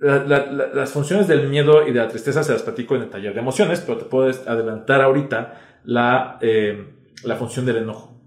[0.00, 3.40] las funciones del miedo y de la tristeza se las platico en el taller de
[3.40, 6.94] emociones, pero te puedes adelantar ahorita la, eh,
[7.24, 8.20] la función del enojo.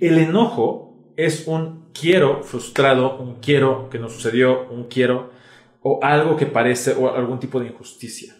[0.00, 5.30] El enojo es un quiero frustrado, un quiero que no sucedió, un quiero
[5.82, 8.34] o algo que parece o algún tipo de injusticia.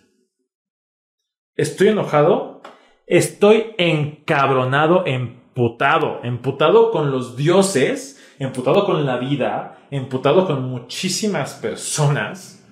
[1.54, 2.62] Estoy enojado,
[3.06, 12.66] estoy encabronado, emputado, emputado con los dioses, emputado con la vida, emputado con muchísimas personas,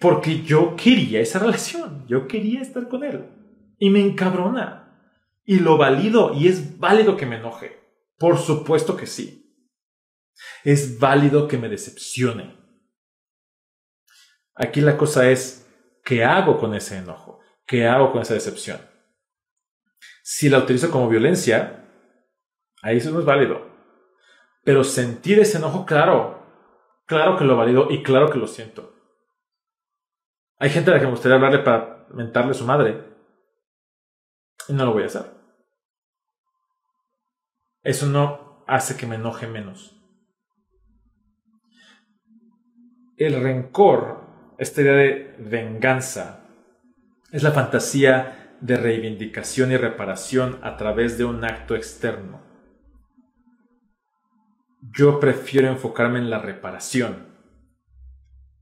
[0.00, 3.24] porque yo quería esa relación, yo quería estar con él,
[3.78, 5.08] y me encabrona,
[5.46, 7.80] y lo valido, y es válido que me enoje,
[8.18, 9.38] por supuesto que sí.
[10.64, 12.56] Es válido que me decepcione.
[14.54, 15.61] Aquí la cosa es,
[16.02, 17.40] ¿qué hago con ese enojo?
[17.66, 18.80] ¿Qué hago con esa decepción?
[20.22, 21.88] Si la utilizo como violencia,
[22.82, 23.66] ahí eso no es válido.
[24.64, 26.42] Pero sentir ese enojo, claro,
[27.06, 28.94] claro que lo valido y claro que lo siento.
[30.58, 33.02] Hay gente a la que me gustaría hablarle para mentarle a su madre.
[34.68, 35.24] Y no lo voy a hacer.
[37.82, 39.98] Eso no hace que me enoje menos.
[43.16, 44.21] El rencor,
[44.58, 46.40] esta idea de venganza,
[47.30, 52.42] es la fantasía de reivindicación y reparación a través de un acto externo
[54.82, 57.28] yo prefiero enfocarme en la reparación.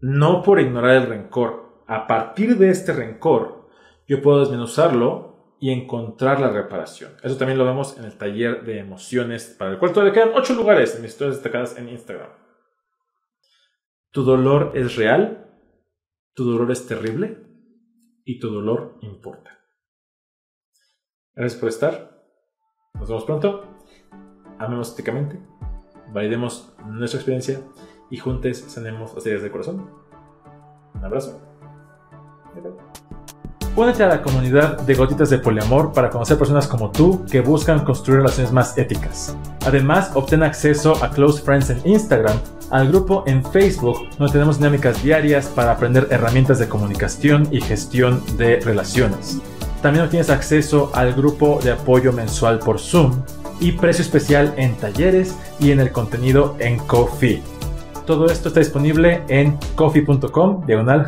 [0.01, 1.85] No por ignorar el rencor.
[1.87, 3.69] A partir de este rencor,
[4.07, 7.13] yo puedo desmenuzarlo y encontrar la reparación.
[7.23, 10.55] Eso también lo vemos en el taller de emociones, para el cual todavía quedan ocho
[10.55, 12.31] lugares en mis historias destacadas en Instagram.
[14.13, 15.40] Tu dolor es real,
[16.35, 17.47] tu dolor es terrible
[18.25, 19.59] y tu dolor importa.
[21.35, 22.25] Gracias por estar.
[22.95, 23.79] Nos vemos pronto.
[24.59, 25.41] Amemos éticamente
[26.13, 27.61] validemos nuestra experiencia
[28.11, 29.91] y juntos sanemos las heridas del corazón.
[30.95, 31.41] Un abrazo.
[33.81, 37.83] Únete a la comunidad de Gotitas de Poliamor para conocer personas como tú que buscan
[37.83, 39.35] construir relaciones más éticas.
[39.65, 45.03] Además, obtén acceso a Close Friends en Instagram, al grupo en Facebook, donde tenemos dinámicas
[45.03, 49.41] diarias para aprender herramientas de comunicación y gestión de relaciones.
[49.81, 53.23] También obtienes acceso al grupo de apoyo mensual por Zoom
[53.61, 57.43] y precio especial en talleres y en el contenido en Coffee.
[58.05, 61.07] Todo esto está disponible en coffee.com diagonal